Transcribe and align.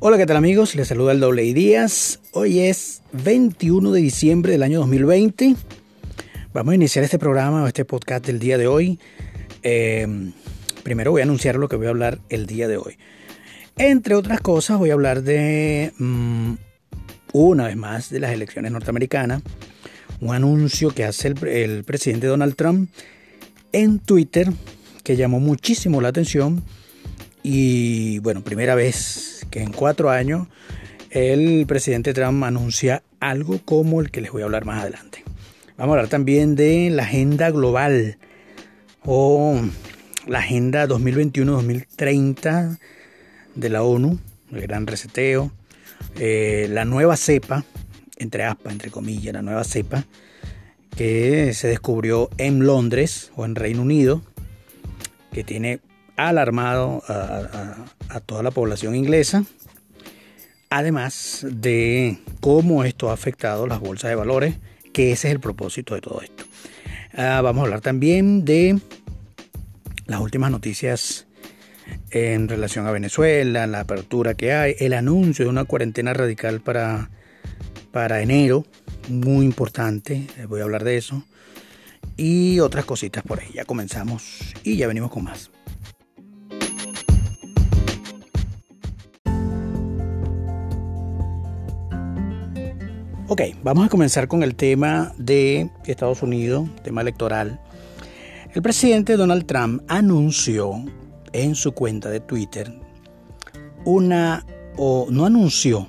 Hola, 0.00 0.16
¿qué 0.16 0.26
tal 0.26 0.36
amigos? 0.36 0.76
Les 0.76 0.86
saluda 0.86 1.10
el 1.10 1.18
Doble 1.18 1.42
Díaz. 1.42 2.20
Hoy 2.30 2.60
es 2.60 3.02
21 3.14 3.90
de 3.90 4.00
diciembre 4.00 4.52
del 4.52 4.62
año 4.62 4.78
2020. 4.78 5.56
Vamos 6.52 6.70
a 6.70 6.74
iniciar 6.76 7.04
este 7.04 7.18
programa 7.18 7.64
o 7.64 7.66
este 7.66 7.84
podcast 7.84 8.24
del 8.24 8.38
día 8.38 8.58
de 8.58 8.68
hoy. 8.68 9.00
Eh, 9.64 10.06
primero 10.84 11.10
voy 11.10 11.22
a 11.22 11.24
anunciar 11.24 11.56
lo 11.56 11.68
que 11.68 11.74
voy 11.74 11.86
a 11.86 11.90
hablar 11.90 12.20
el 12.28 12.46
día 12.46 12.68
de 12.68 12.76
hoy. 12.76 12.96
Entre 13.76 14.14
otras 14.14 14.40
cosas, 14.40 14.78
voy 14.78 14.90
a 14.90 14.92
hablar 14.92 15.22
de 15.22 15.92
mm, 15.98 16.52
una 17.32 17.66
vez 17.66 17.76
más 17.76 18.08
de 18.08 18.20
las 18.20 18.30
elecciones 18.30 18.70
norteamericanas. 18.70 19.42
Un 20.20 20.32
anuncio 20.32 20.90
que 20.90 21.02
hace 21.02 21.26
el, 21.26 21.48
el 21.48 21.82
presidente 21.82 22.28
Donald 22.28 22.54
Trump 22.54 22.88
en 23.72 23.98
Twitter 23.98 24.48
que 25.02 25.16
llamó 25.16 25.40
muchísimo 25.40 26.00
la 26.00 26.10
atención. 26.10 26.62
Y 27.42 28.20
bueno, 28.20 28.44
primera 28.44 28.76
vez 28.76 29.37
que 29.50 29.62
en 29.62 29.72
cuatro 29.72 30.10
años 30.10 30.48
el 31.10 31.64
presidente 31.66 32.12
Trump 32.12 32.44
anuncia 32.44 33.02
algo 33.20 33.58
como 33.64 34.00
el 34.00 34.10
que 34.10 34.20
les 34.20 34.30
voy 34.30 34.42
a 34.42 34.46
hablar 34.46 34.64
más 34.64 34.82
adelante. 34.82 35.24
Vamos 35.76 35.94
a 35.94 35.98
hablar 35.98 36.10
también 36.10 36.56
de 36.56 36.90
la 36.90 37.04
agenda 37.04 37.50
global 37.50 38.18
o 39.04 39.60
la 40.26 40.40
agenda 40.40 40.86
2021-2030 40.86 42.78
de 43.54 43.68
la 43.68 43.82
ONU, 43.82 44.18
el 44.52 44.60
gran 44.62 44.86
reseteo, 44.86 45.52
eh, 46.18 46.66
la 46.70 46.84
nueva 46.84 47.16
cepa, 47.16 47.64
entre 48.18 48.44
aspas, 48.44 48.72
entre 48.72 48.90
comillas, 48.90 49.32
la 49.32 49.42
nueva 49.42 49.64
cepa, 49.64 50.04
que 50.96 51.54
se 51.54 51.68
descubrió 51.68 52.28
en 52.38 52.66
Londres 52.66 53.30
o 53.36 53.44
en 53.44 53.54
Reino 53.54 53.82
Unido, 53.82 54.22
que 55.32 55.44
tiene 55.44 55.80
alarmado 56.18 57.00
a, 57.06 58.20
toda 58.26 58.42
la 58.42 58.50
población 58.50 58.96
inglesa, 58.96 59.44
además 60.68 61.46
de 61.48 62.18
cómo 62.40 62.82
esto 62.82 63.10
ha 63.10 63.14
afectado 63.14 63.68
las 63.68 63.78
bolsas 63.78 64.10
de 64.10 64.16
valores, 64.16 64.56
que 64.92 65.12
ese 65.12 65.28
es 65.28 65.34
el 65.34 65.40
propósito 65.40 65.94
de 65.94 66.00
todo 66.00 66.20
esto. 66.20 66.44
Ah, 67.14 67.40
vamos 67.40 67.62
a 67.62 67.64
hablar 67.64 67.80
también 67.80 68.44
de 68.44 68.80
las 70.06 70.20
últimas 70.20 70.50
noticias 70.50 71.26
en 72.10 72.48
relación 72.48 72.86
a 72.86 72.90
Venezuela, 72.90 73.66
la 73.68 73.80
apertura 73.80 74.34
que 74.34 74.52
hay, 74.52 74.74
el 74.80 74.94
anuncio 74.94 75.44
de 75.44 75.50
una 75.50 75.64
cuarentena 75.64 76.14
radical 76.14 76.60
para, 76.60 77.10
para 77.92 78.22
enero, 78.22 78.66
muy 79.08 79.46
importante, 79.46 80.26
voy 80.48 80.60
a 80.60 80.64
hablar 80.64 80.82
de 80.82 80.96
eso, 80.96 81.22
y 82.16 82.58
otras 82.58 82.84
cositas 82.84 83.22
por 83.22 83.38
ahí. 83.38 83.50
Ya 83.54 83.64
comenzamos 83.64 84.52
y 84.64 84.76
ya 84.76 84.88
venimos 84.88 85.12
con 85.12 85.22
más. 85.22 85.50
Ok, 93.30 93.42
vamos 93.62 93.84
a 93.84 93.90
comenzar 93.90 94.26
con 94.26 94.42
el 94.42 94.54
tema 94.54 95.12
de 95.18 95.70
Estados 95.84 96.22
Unidos, 96.22 96.66
tema 96.82 97.02
electoral. 97.02 97.60
El 98.54 98.62
presidente 98.62 99.18
Donald 99.18 99.44
Trump 99.44 99.82
anunció 99.86 100.82
en 101.34 101.54
su 101.54 101.72
cuenta 101.72 102.08
de 102.08 102.20
Twitter 102.20 102.72
una, 103.84 104.46
o 104.78 105.08
no 105.10 105.26
anunció, 105.26 105.86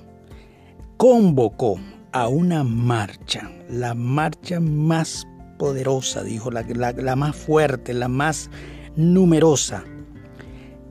convocó 0.98 1.80
a 2.12 2.28
una 2.28 2.66
marcha, 2.66 3.50
la 3.70 3.94
marcha 3.94 4.60
más 4.60 5.26
poderosa, 5.58 6.24
dijo, 6.24 6.52
la, 6.52 6.64
la 6.92 7.16
más 7.16 7.38
fuerte, 7.38 7.94
la 7.94 8.10
más 8.10 8.50
numerosa. 8.98 9.86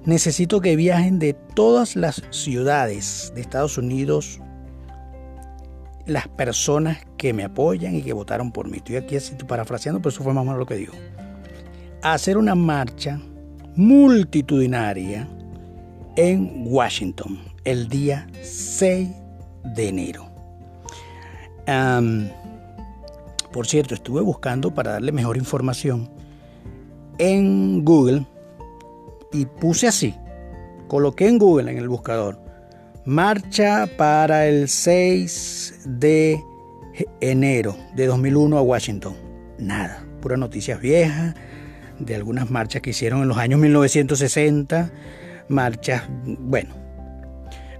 Necesito 0.07 0.63
que 0.63 0.77
viajen 0.77 1.19
de 1.19 1.35
todas 1.35 1.95
las 1.95 2.23
ciudades 2.31 3.35
de 3.35 3.43
Estados 3.43 3.77
Unidos 3.77 4.41
las 6.09 6.27
personas 6.27 6.99
que 7.19 7.35
me 7.35 7.45
apoyan 7.45 7.95
y 7.95 8.03
que 8.03 8.15
votaron 8.15 8.51
por 8.51 8.69
mí. 8.69 8.79
Estoy 8.79 8.97
aquí 8.97 9.17
parafraseando, 9.47 10.01
pero 10.01 10.09
eso 10.09 10.25
fue 10.25 10.33
más 10.33 10.43
o 10.43 10.45
menos 10.47 10.59
lo 10.59 10.67
que 10.67 10.75
dijo. 10.75 10.95
Hacer 12.03 12.39
una 12.39 12.55
marcha 12.55 13.21
multitudinaria 13.77 15.29
en 16.17 16.65
Washington 16.67 17.39
el 17.65 17.89
día 17.89 18.27
6 18.43 19.09
de 19.77 19.89
enero. 19.89 20.27
por 23.53 23.67
cierto, 23.67 23.95
estuve 23.95 24.23
buscando 24.23 24.73
para 24.73 24.93
darle 24.93 25.13
mejor 25.13 25.37
información 25.37 26.09
en 27.19 27.85
Google 27.85 28.27
y 29.31 29.45
puse 29.45 29.89
así, 29.89 30.15
coloqué 30.87 31.29
en 31.29 31.39
Google 31.39 31.71
en 31.71 31.77
el 31.77 31.89
buscador 31.89 32.48
Marcha 33.09 33.89
para 33.97 34.49
el 34.49 34.69
6 34.69 35.81
de 35.87 36.45
enero 37.23 37.75
de 37.97 38.05
2001 38.05 38.59
a 38.59 38.61
Washington. 38.61 39.15
Nada, 39.59 40.05
puras 40.21 40.39
noticias 40.39 40.79
viejas 40.79 41.35
de 41.99 42.15
algunas 42.15 42.51
marchas 42.51 42.83
que 42.83 42.91
hicieron 42.91 43.23
en 43.23 43.29
los 43.29 43.39
años 43.39 43.61
1960. 43.61 44.93
Marchas, 45.49 46.03
bueno, 46.39 46.75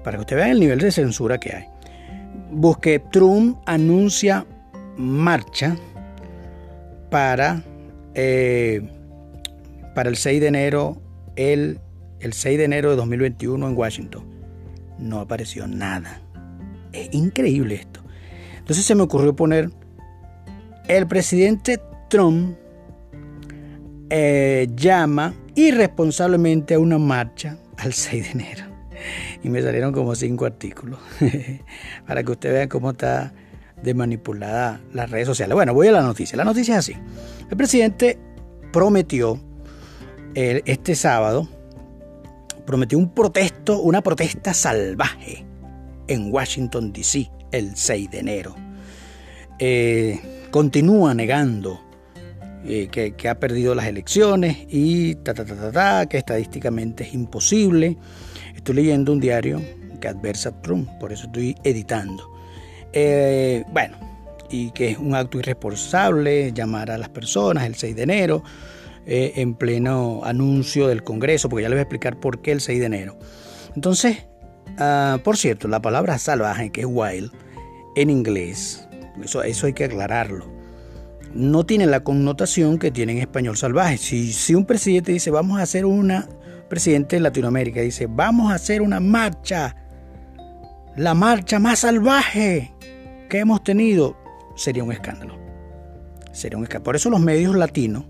para 0.03 0.17
que 0.17 0.23
usted 0.23 0.37
vea 0.37 0.51
el 0.51 0.61
nivel 0.61 0.79
de 0.79 0.91
censura 0.91 1.37
que 1.37 1.55
hay. 1.55 1.65
Busque 2.51 2.99
Trump 2.99 3.59
anuncia 3.67 4.47
marcha 4.97 5.77
para, 7.11 7.63
eh, 8.15 8.81
para 9.95 10.09
el 10.09 10.17
6 10.17 10.41
de 10.41 10.47
enero, 10.47 11.03
el, 11.37 11.81
el 12.21 12.33
6 12.33 12.57
de 12.57 12.65
enero 12.65 12.89
de 12.89 12.97
2021 12.97 13.69
en 13.69 13.77
Washington 13.77 14.38
no 14.99 15.21
apareció 15.21 15.67
nada. 15.67 16.21
Es 16.93 17.09
increíble 17.13 17.77
esto. 17.77 18.01
Entonces 18.59 18.85
se 18.85 18.95
me 18.95 19.03
ocurrió 19.03 19.35
poner 19.35 19.71
el 20.89 21.07
presidente 21.07 21.81
Trump 22.09 22.57
eh, 24.11 24.69
llama 24.75 25.35
irresponsablemente 25.55 26.75
a 26.75 26.79
una 26.79 26.99
marcha 26.99 27.59
al 27.77 27.93
6 27.95 28.25
de 28.25 28.31
enero. 28.31 28.65
Y 29.43 29.49
me 29.49 29.63
salieron 29.63 29.93
como 29.93 30.15
cinco 30.15 30.45
artículos 30.45 30.99
para 32.07 32.25
que 32.25 32.33
usted 32.33 32.53
vea 32.53 32.69
cómo 32.69 32.91
está 32.91 33.33
de 33.83 33.95
manipulada 33.95 34.81
las 34.93 35.11
redes 35.11 35.27
sociales. 35.27 35.55
Bueno, 35.55 35.73
voy 35.73 35.89
a 35.89 35.93
la 35.93 36.03
noticia. 36.03 36.37
La 36.37 36.45
noticia 36.45 36.75
es 36.75 36.79
así. 36.79 36.97
El 37.49 37.57
presidente 37.57 38.19
prometió 38.73 39.41
eh, 40.35 40.63
este 40.65 40.95
sábado 40.95 41.49
prometió 42.69 42.99
un 42.99 43.15
protesto, 43.15 43.81
una 43.81 44.03
protesta 44.03 44.53
salvaje 44.53 45.47
en 46.07 46.31
Washington, 46.31 46.93
D.C. 46.93 47.31
el 47.51 47.75
6 47.75 48.11
de 48.11 48.19
enero. 48.19 48.55
Eh, 49.59 50.21
continúa 50.51 51.15
negando 51.15 51.81
eh, 52.67 52.89
que, 52.89 53.27
ha 53.27 53.41
perdido 53.41 53.75
las 53.75 53.87
elecciones 53.87 54.67
y 54.69 55.15
ta, 55.15 55.33
ta, 55.33 55.47
ta, 55.47 55.73
ta, 55.73 56.07
que 56.11 56.19
estadísticamente 56.19 57.05
es 57.05 57.15
imposible. 57.15 57.97
Estoy 58.55 58.75
leyendo 58.75 59.13
un 59.13 59.21
diario 59.21 59.63
que 59.99 60.09
adversa 60.09 60.51
a 60.51 60.61
Trump, 60.61 60.91
por 61.01 61.11
eso 61.11 61.25
estoy 61.25 61.57
editando. 61.65 62.31
Eh, 62.93 63.65
bueno, 63.73 63.97
y 64.51 64.73
que 64.73 64.91
es 64.91 64.99
un 64.99 65.15
acto 65.15 65.39
irresponsable 65.39 66.53
llamar 66.53 66.91
a 66.91 66.99
las 66.99 67.09
personas 67.09 67.65
el 67.65 67.77
6 67.77 67.97
de 67.97 68.03
enero. 68.03 68.43
Eh, 69.11 69.41
en 69.41 69.55
pleno 69.55 70.21
anuncio 70.23 70.87
del 70.87 71.03
Congreso, 71.03 71.49
porque 71.49 71.63
ya 71.63 71.71
les 71.71 71.77
voy 71.77 71.79
a 71.79 71.83
explicar 71.85 72.21
por 72.21 72.43
qué 72.43 72.53
el 72.53 72.61
6 72.61 72.79
de 72.79 72.85
enero. 72.85 73.19
Entonces, 73.75 74.27
ah, 74.77 75.19
por 75.25 75.39
cierto, 75.39 75.67
la 75.67 75.81
palabra 75.81 76.19
salvaje, 76.19 76.71
que 76.71 76.83
es 76.83 76.87
wild, 76.87 77.33
en 77.97 78.11
inglés, 78.11 78.87
eso, 79.25 79.41
hay 79.41 79.73
que 79.73 79.85
aclararlo, 79.85 80.47
no 81.33 81.65
tiene 81.65 81.87
la 81.87 82.01
connotación 82.01 82.79
que 82.79 82.91
tiene 82.91 83.13
en 83.13 83.19
español 83.21 83.57
salvaje. 83.57 83.97
Si 83.97 84.55
un 84.55 84.67
presidente 84.67 85.13
dice, 85.13 85.31
vamos 85.31 85.59
a 85.59 85.63
hacer 85.63 85.87
una, 85.87 86.29
presidente 86.69 87.17
de 87.17 87.21
Latinoamérica 87.21 87.81
dice, 87.81 88.09
vamos 88.11 88.53
a 88.53 88.57
hacer 88.57 88.83
una 88.83 89.01
marcha, 89.01 89.75
la 90.97 91.15
marcha 91.15 91.59
más 91.59 91.79
salvaje 91.79 92.75
que 93.31 93.39
hemos 93.39 93.65
tenido, 93.65 94.19
sería 94.55 94.85
un 94.85 94.93
escándalo. 94.93 95.39
Sería 96.31 96.59
un 96.59 96.65
escándalo. 96.65 96.85
Por 96.85 96.97
eso 96.97 97.09
los 97.09 97.21
medios 97.21 97.57
latinos 97.57 98.05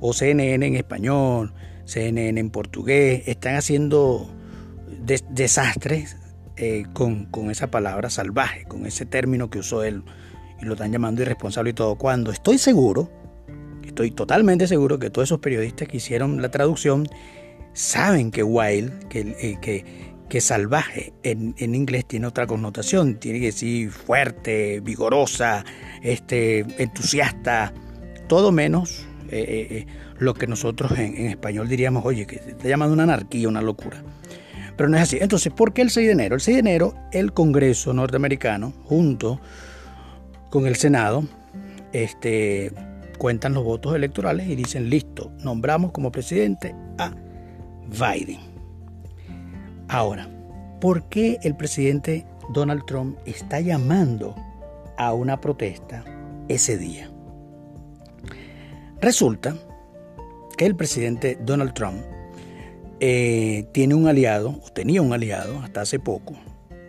o 0.00 0.12
CNN 0.12 0.66
en 0.66 0.76
español, 0.76 1.52
CNN 1.84 2.40
en 2.40 2.50
portugués, 2.50 3.22
están 3.26 3.56
haciendo 3.56 4.30
desastres 5.30 6.16
eh, 6.56 6.84
con, 6.92 7.28
esa 7.50 7.70
palabra 7.70 8.10
salvaje, 8.10 8.64
con 8.64 8.86
ese 8.86 9.06
término 9.06 9.50
que 9.50 9.58
usó 9.58 9.82
él, 9.82 10.02
y 10.60 10.64
lo 10.64 10.74
están 10.74 10.92
llamando 10.92 11.22
irresponsable 11.22 11.70
y 11.70 11.72
todo, 11.72 11.96
cuando 11.96 12.30
estoy 12.30 12.58
seguro, 12.58 13.10
estoy 13.84 14.10
totalmente 14.10 14.66
seguro 14.66 14.98
que 14.98 15.10
todos 15.10 15.28
esos 15.28 15.40
periodistas 15.40 15.88
que 15.88 15.96
hicieron 15.96 16.42
la 16.42 16.50
traducción 16.50 17.08
saben 17.72 18.30
que 18.30 18.42
wild, 18.42 19.08
que, 19.08 19.20
eh, 19.40 19.58
que, 19.60 19.84
que 20.28 20.40
salvaje 20.40 21.12
en, 21.22 21.54
en, 21.58 21.74
inglés 21.74 22.04
tiene 22.06 22.26
otra 22.26 22.46
connotación, 22.46 23.16
tiene 23.16 23.40
que 23.40 23.46
decir 23.46 23.90
fuerte, 23.90 24.80
vigorosa, 24.80 25.64
este, 26.02 26.60
entusiasta, 26.82 27.72
todo 28.28 28.52
menos 28.52 29.06
eh, 29.32 29.44
eh, 29.46 29.66
eh, 29.70 29.86
lo 30.18 30.34
que 30.34 30.48
nosotros 30.48 30.98
en, 30.98 31.26
español 31.26 31.68
diríamos, 31.68 32.04
oye, 32.04 32.26
que 32.26 32.38
te 32.38 32.50
está 32.50 32.68
llamando 32.68 32.94
una 32.94 33.04
anarquía, 33.04 33.48
una 33.48 33.62
locura. 33.62 34.02
Pero 34.76 34.88
no 34.88 34.96
es 34.96 35.04
así. 35.04 35.18
Entonces, 35.20 35.52
¿por 35.52 35.72
qué 35.72 35.82
el 35.82 35.90
6 35.90 36.06
de 36.06 36.12
enero? 36.12 36.34
El 36.34 36.40
6 36.40 36.56
de 36.56 36.60
enero, 36.60 36.94
el 37.12 37.32
Congreso 37.32 37.92
norteamericano, 37.92 38.72
junto 38.84 39.40
con 40.50 40.66
el 40.66 40.74
Senado, 40.74 41.24
este, 41.92 42.72
cuentan 43.18 43.54
los 43.54 43.62
votos 43.62 43.94
electorales 43.94 44.48
y 44.48 44.56
dicen, 44.56 44.90
listo, 44.90 45.30
nombramos 45.44 45.92
como 45.92 46.10
presidente 46.10 46.74
a 46.98 47.12
Biden. 47.86 48.40
Ahora, 49.88 50.28
¿por 50.80 51.04
qué 51.04 51.38
el 51.42 51.56
presidente 51.56 52.26
Donald 52.52 52.84
Trump 52.86 53.18
está 53.26 53.60
llamando 53.60 54.34
a 54.96 55.12
una 55.12 55.40
protesta 55.40 56.04
ese 56.48 56.78
día? 56.78 57.09
Resulta 59.00 59.56
que 60.56 60.66
el 60.66 60.76
presidente 60.76 61.38
Donald 61.40 61.72
Trump 61.72 62.02
eh, 63.00 63.64
tiene 63.72 63.94
un 63.94 64.08
aliado, 64.08 64.60
tenía 64.74 65.00
un 65.00 65.12
aliado 65.12 65.58
hasta 65.60 65.80
hace 65.80 65.98
poco, 65.98 66.34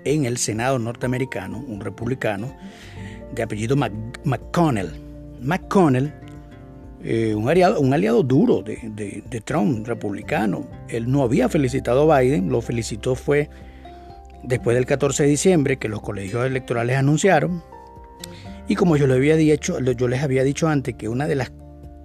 en 0.04 0.25
el 0.25 0.38
Senado 0.38 0.78
norteamericano, 0.78 1.63
un 1.66 1.80
republicano 1.80 2.54
de 3.34 3.44
apellido 3.44 3.78
McConnell. 3.78 4.92
McConnell, 5.42 6.13
eh, 7.04 7.34
un, 7.34 7.50
aliado, 7.50 7.80
un 7.80 7.94
aliado 7.94 8.24
duro 8.24 8.62
de, 8.62 8.78
de, 9.30 9.42
Trump, 9.42 9.88
republicano. 9.88 10.68
Él 10.90 11.10
no 11.10 11.24
había 11.24 11.48
felicitado 11.48 12.12
a 12.12 12.19
Biden, 12.19 12.50
lo 12.50 12.62
felicitó 12.62 13.16
fue 13.16 13.50
después 14.44 14.75
del 14.75 14.86
14 14.86 15.24
de 15.24 15.30
diciembre 15.30 15.78
que 15.78 15.88
los 15.88 16.02
colegios 16.02 16.46
electorales 16.46 16.98
anunciaron. 16.98 17.64
Y 18.68 18.75
como 18.75 18.98
yo, 18.98 19.07
le 19.07 19.14
había 19.14 19.36
dicho, 19.36 19.80
yo 19.80 20.07
les 20.07 20.22
había 20.22 20.44
dicho 20.44 20.68
antes 20.68 20.96
que 20.96 21.10
una 21.10 21.28
de 21.28 21.36
las, 21.36 21.52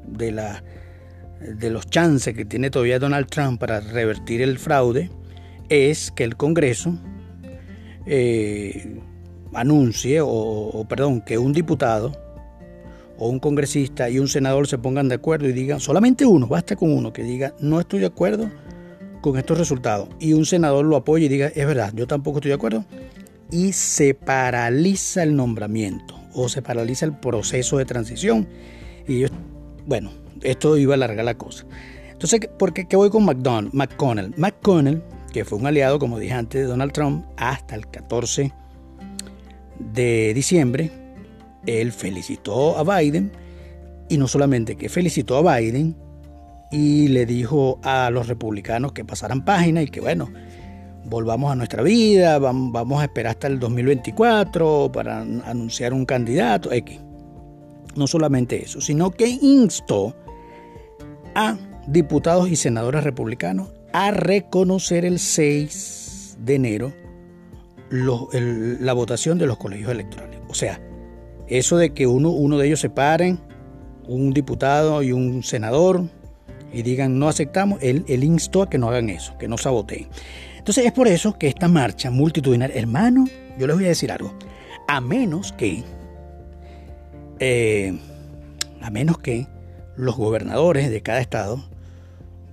de 0.06 0.32
las 0.32 0.62
de 1.41 1.70
los 1.70 1.87
chances 1.87 2.35
que 2.35 2.44
tiene 2.44 2.70
todavía 2.70 2.99
Donald 2.99 3.29
Trump 3.29 3.61
para 3.61 3.81
revertir 3.81 4.41
el 4.41 4.58
fraude 4.58 5.11
es 5.69 6.11
que 6.11 6.25
el 6.25 6.37
Congreso 6.37 6.99
eh, 8.06 9.00
anuncie, 9.53 10.20
o, 10.23 10.87
perdón, 10.88 11.20
que 11.20 11.38
un 11.38 11.53
diputado 11.53 12.12
o 13.19 13.29
un 13.29 13.38
congresista 13.38 14.11
y 14.11 14.19
un 14.19 14.29
senador 14.29 14.67
se 14.67 14.79
pongan 14.79 15.08
de 15.08 15.17
acuerdo 15.17 15.49
y 15.49 15.53
digan, 15.53 15.81
solamente 15.81 16.26
uno, 16.26 16.47
basta 16.47 16.76
con 16.76 16.93
uno, 16.93 17.12
que 17.12 17.23
diga, 17.23 17.55
no 17.61 17.81
estoy 17.81 18.00
de 18.00 18.06
acuerdo 18.06 18.50
con 19.23 19.38
estos 19.38 19.59
resultados, 19.59 20.09
y 20.20 20.35
un 20.35 20.44
senador 20.44 20.85
lo 20.85 20.97
apoye 20.97 21.26
y 21.26 21.29
diga, 21.29 21.47
es 21.49 21.67
verdad, 21.67 21.93
yo 21.94 22.06
tampoco 22.06 22.38
estoy 22.38 22.50
de 22.50 22.56
acuerdo, 22.56 22.85
y 23.50 23.73
se 23.73 24.14
paraliza 24.14 25.23
el 25.23 25.35
nombramiento 25.35 26.14
o 26.35 26.49
se 26.49 26.61
paraliza 26.62 27.06
el 27.06 27.17
proceso 27.17 27.79
de 27.79 27.87
transición. 27.87 28.47
Y 29.09 29.19
ellos, 29.19 29.31
bueno, 29.87 30.11
esto 30.43 30.77
iba 30.77 30.94
a 30.94 30.97
alargar 30.97 31.25
la 31.25 31.38
cosa. 31.38 31.65
Entonces, 32.11 32.41
¿por 32.59 32.73
qué, 32.73 32.97
voy 32.97 33.11
con 33.11 33.25
McDonald, 33.25 33.73
McConnell? 33.75 34.35
McConnell, 34.37 35.03
que 35.33 35.44
fue 35.44 35.59
un 35.59 35.67
aliado, 35.67 35.99
como 35.99 36.19
dije 36.19 36.33
antes, 36.33 36.62
de 36.62 36.67
Donald 36.67 36.93
Trump 36.93 37.27
hasta 37.37 37.75
el 37.75 37.87
14 37.88 38.53
de 39.79 40.33
diciembre, 40.35 40.91
él 41.67 41.93
felicitó 41.93 42.79
a 42.79 42.99
Biden 42.99 43.33
y 44.09 44.19
no 44.19 44.29
solamente 44.29 44.77
que 44.77 44.88
felicitó 44.88 45.37
a 45.37 45.59
Biden 45.59 45.97
y 46.71 47.09
le 47.09 47.27
dijo 47.27 47.81
a 47.83 48.11
los 48.11 48.29
republicanos 48.29 48.93
que 48.93 49.05
pasaran 49.05 49.44
página 49.44 49.83
y 49.83 49.88
que 49.88 50.00
bueno, 50.00 50.31
volvamos 51.05 51.53
a 51.53 51.55
nuestra 51.55 51.83
vida, 51.83 52.38
vamos 52.38 53.00
a 53.00 53.05
esperar 53.05 53.33
hasta 53.33 53.47
el 53.47 53.59
2024 53.59 54.91
para 54.93 55.21
anunciar 55.21 55.93
un 55.93 56.05
candidato 56.05 56.73
X. 56.73 57.00
No 57.96 58.06
solamente 58.06 58.62
eso, 58.62 58.81
sino 58.81 59.10
que 59.10 59.26
instó 59.28 60.14
a 61.34 61.56
diputados 61.87 62.48
y 62.48 62.56
senadores 62.56 63.04
republicanos 63.04 63.69
a 63.93 64.10
reconocer 64.10 65.04
el 65.04 65.19
6 65.19 66.38
de 66.40 66.54
enero 66.54 66.93
la 67.90 68.93
votación 68.93 69.38
de 69.38 69.46
los 69.46 69.58
colegios 69.58 69.90
electorales. 69.90 70.40
O 70.48 70.54
sea, 70.54 70.81
eso 71.48 71.76
de 71.76 71.90
que 71.90 72.06
uno, 72.06 72.31
uno 72.31 72.58
de 72.58 72.66
ellos 72.66 72.81
se 72.81 72.90
paren, 72.90 73.38
un 74.06 74.32
diputado 74.32 75.02
y 75.02 75.12
un 75.12 75.42
senador, 75.42 76.04
y 76.72 76.82
digan 76.82 77.19
no 77.19 77.28
aceptamos, 77.28 77.78
él, 77.82 78.04
él 78.08 78.25
instó 78.25 78.62
a 78.62 78.70
que 78.70 78.78
no 78.78 78.88
hagan 78.88 79.08
eso, 79.08 79.37
que 79.38 79.49
no 79.49 79.56
saboteen. 79.56 80.08
Entonces 80.58 80.84
es 80.84 80.92
por 80.92 81.06
eso 81.08 81.38
que 81.38 81.46
esta 81.46 81.69
marcha 81.69 82.10
multitudinaria, 82.10 82.76
hermano, 82.76 83.25
yo 83.58 83.66
les 83.66 83.76
voy 83.76 83.84
a 83.84 83.88
decir 83.88 84.10
algo, 84.10 84.34
a 84.88 85.00
menos 85.00 85.52
que, 85.52 85.84
eh, 87.41 87.99
a 88.81 88.91
menos 88.91 89.19
que 89.19 89.47
los 89.97 90.17
gobernadores 90.17 90.91
de 90.91 91.03
cada 91.03 91.21
estado 91.21 91.65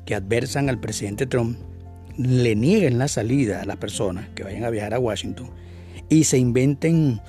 que 0.05 0.15
adversan 0.15 0.69
al 0.69 0.79
presidente 0.79 1.25
Trump 1.25 1.57
le 2.17 2.55
nieguen 2.55 2.97
la 2.97 3.07
salida 3.07 3.61
a 3.61 3.65
las 3.65 3.77
personas 3.77 4.27
que 4.35 4.43
vayan 4.43 4.63
a 4.63 4.69
viajar 4.69 4.93
a 4.93 4.99
Washington 4.99 5.49
y 6.09 6.25
se 6.25 6.37
inventen 6.37 7.21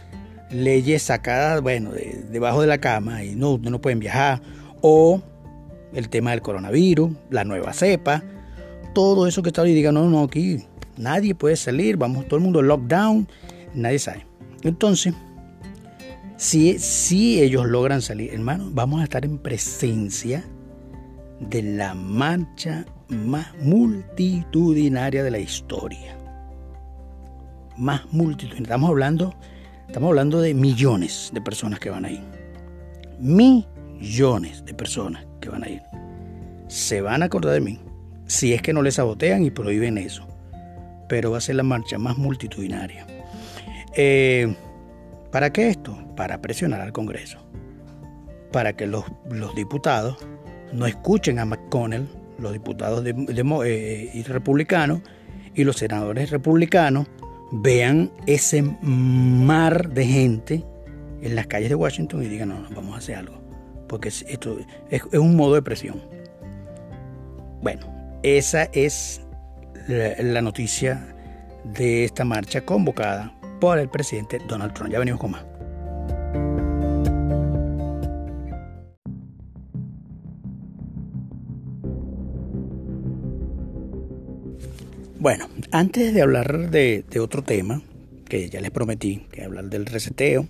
leyes 0.51 1.03
sacadas, 1.03 1.63
bueno, 1.63 1.93
debajo 2.31 2.61
de 2.61 2.67
la 2.67 2.79
cama 2.79 3.25
y 3.25 3.35
no, 3.35 3.59
no 3.59 3.81
pueden 3.81 3.99
viajar, 3.99 4.41
o 4.81 5.23
el 5.95 6.09
tema 6.09 6.33
del 6.33 6.43
coronavirus, 6.43 7.13
la 7.31 7.45
nueva 7.45 7.73
cepa, 7.73 8.23
todo 8.95 9.27
eso 9.27 9.43
que 9.43 9.49
está 9.49 9.63
ahí, 9.63 9.75
digan, 9.75 9.95
no, 9.95 10.09
no, 10.09 10.23
aquí 10.23 10.65
nadie 10.97 11.35
puede 11.35 11.57
salir, 11.57 11.97
vamos, 11.97 12.27
todo 12.27 12.37
el 12.37 12.45
mundo 12.45 12.63
lockdown, 12.63 13.27
nadie 13.75 13.99
sabe. 13.99 14.27
Entonces, 14.63 15.15
si, 16.37 17.43
ellos 17.43 17.67
logran 17.67 18.03
salir, 18.03 18.33
hermano, 18.33 18.69
vamos 18.73 19.01
a 19.01 19.05
estar 19.05 19.25
en 19.25 19.39
presencia 19.39 20.45
de 21.41 21.63
la 21.63 21.95
marcha 21.95 22.85
más 23.09 23.55
multitudinaria 23.61 25.23
de 25.23 25.31
la 25.31 25.39
historia. 25.39 26.17
Más 27.77 28.03
multitudinaria. 28.13 28.65
Estamos 28.65 28.91
hablando, 28.91 29.35
estamos 29.87 30.09
hablando 30.09 30.41
de 30.41 30.55
millones 30.55 31.31
de 31.33 31.41
personas 31.41 31.79
que 31.81 31.91
van 31.91 32.05
a 32.05 32.11
ir. 32.11 32.23
Millones 33.19 34.65
de 34.65 34.75
personas 34.75 35.27
que 35.41 35.49
van 35.49 35.65
a 35.65 35.69
ir. 35.69 35.83
Se 36.69 37.01
van 37.01 37.23
a 37.23 37.27
acordar 37.27 37.55
de 37.55 37.61
mí 37.61 37.81
si 38.27 38.55
es 38.55 38.63
que 38.63 38.73
no 38.73 38.83
les 38.83 38.95
sabotean 38.95 39.45
y 39.45 39.51
prohíben 39.51 39.99
eso. 39.99 40.27
Pero 41.09 41.31
va 41.31 41.39
a 41.39 41.41
ser 41.41 41.57
la 41.57 41.63
marcha 41.63 41.99
más 41.99 42.17
multitudinaria. 42.17 43.07
Eh, 43.97 44.55
¿Para 45.35 45.53
qué 45.53 45.69
esto? 45.69 45.99
Para 46.15 46.41
presionar 46.41 46.81
al 46.81 46.93
Congreso. 46.93 47.45
Para 48.53 48.75
que 48.75 48.87
los, 48.87 49.05
los 49.29 49.53
diputados 49.57 50.17
no 50.73 50.87
escuchen 50.87 51.41
a 51.41 51.45
McConnell, 51.45 52.07
los 52.39 52.53
diputados 52.53 53.03
de, 53.03 53.11
eh, 53.67 54.25
republicanos 54.29 55.01
y 55.57 55.65
los 55.65 55.75
senadores 55.75 56.31
republicanos 56.31 57.09
vean 57.51 58.13
ese 58.29 58.63
mar 58.63 59.89
de 59.89 60.07
gente 60.07 60.65
en 61.21 61.35
las 61.35 61.49
calles 61.49 61.69
de 61.69 61.75
Washington 61.75 62.23
y 62.23 62.29
digan, 62.29 62.51
no, 62.51 62.61
no 62.61 62.69
vamos 62.71 62.95
a 62.95 62.99
hacer 62.99 63.17
algo, 63.17 63.43
porque 63.89 64.11
esto 64.11 64.57
es, 64.89 65.03
un 65.15 65.35
modo 65.35 65.57
de 65.57 65.63
presión. 65.63 66.01
Bueno, 67.61 67.93
esa 68.23 68.69
es 68.73 69.21
la, 69.89 70.43
noticia 70.43 71.13
de 71.65 72.05
esta 72.05 72.25
marcha 72.25 72.65
convocada 72.65 73.35
por 73.65 73.79
el 73.79 73.89
presidente 73.89 74.39
Donald 74.47 74.75
Trump. 74.75 74.93
Ya 74.93 74.99
venimos 74.99 75.19
con 75.19 75.31
más. 75.31 75.43
Bueno, 85.19 85.49
antes 85.71 86.13
de 86.13 86.21
hablar 86.21 86.71
de, 86.71 87.07
otro 87.19 87.43
tema, 87.43 87.81
que 88.29 88.51
ya 88.51 88.61
les 88.61 88.71
prometí, 88.71 89.27
que 89.33 89.45
hablar 89.45 89.71
del 89.71 89.87
reseteo 89.87 90.47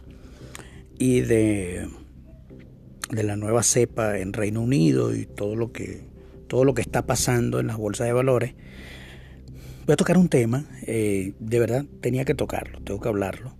y 0.98 1.20
de, 1.20 1.86
de 3.12 3.22
la 3.22 3.36
nueva 3.36 3.62
cepa 3.62 4.18
en 4.18 4.32
Reino 4.32 4.60
Unido 4.60 5.14
y 5.14 5.24
todo 5.24 5.54
lo 5.54 5.70
que 5.70 6.02
todo 6.48 6.64
lo 6.64 6.74
que 6.74 6.82
está 6.82 7.06
pasando 7.06 7.60
en 7.60 7.68
las 7.68 7.76
bolsas 7.76 8.08
de 8.08 8.12
valores, 8.12 8.54
voy 9.86 9.92
a 9.92 9.96
tocar 9.96 10.16
un 10.16 10.28
tema, 10.28 10.64
eh, 10.82 11.34
de 11.38 11.58
verdad 11.58 11.84
tenía 12.00 12.24
que 12.24 12.34
tocarlo, 12.34 12.80
tengo 12.82 13.00
que 13.00 13.08
hablarlo, 13.08 13.54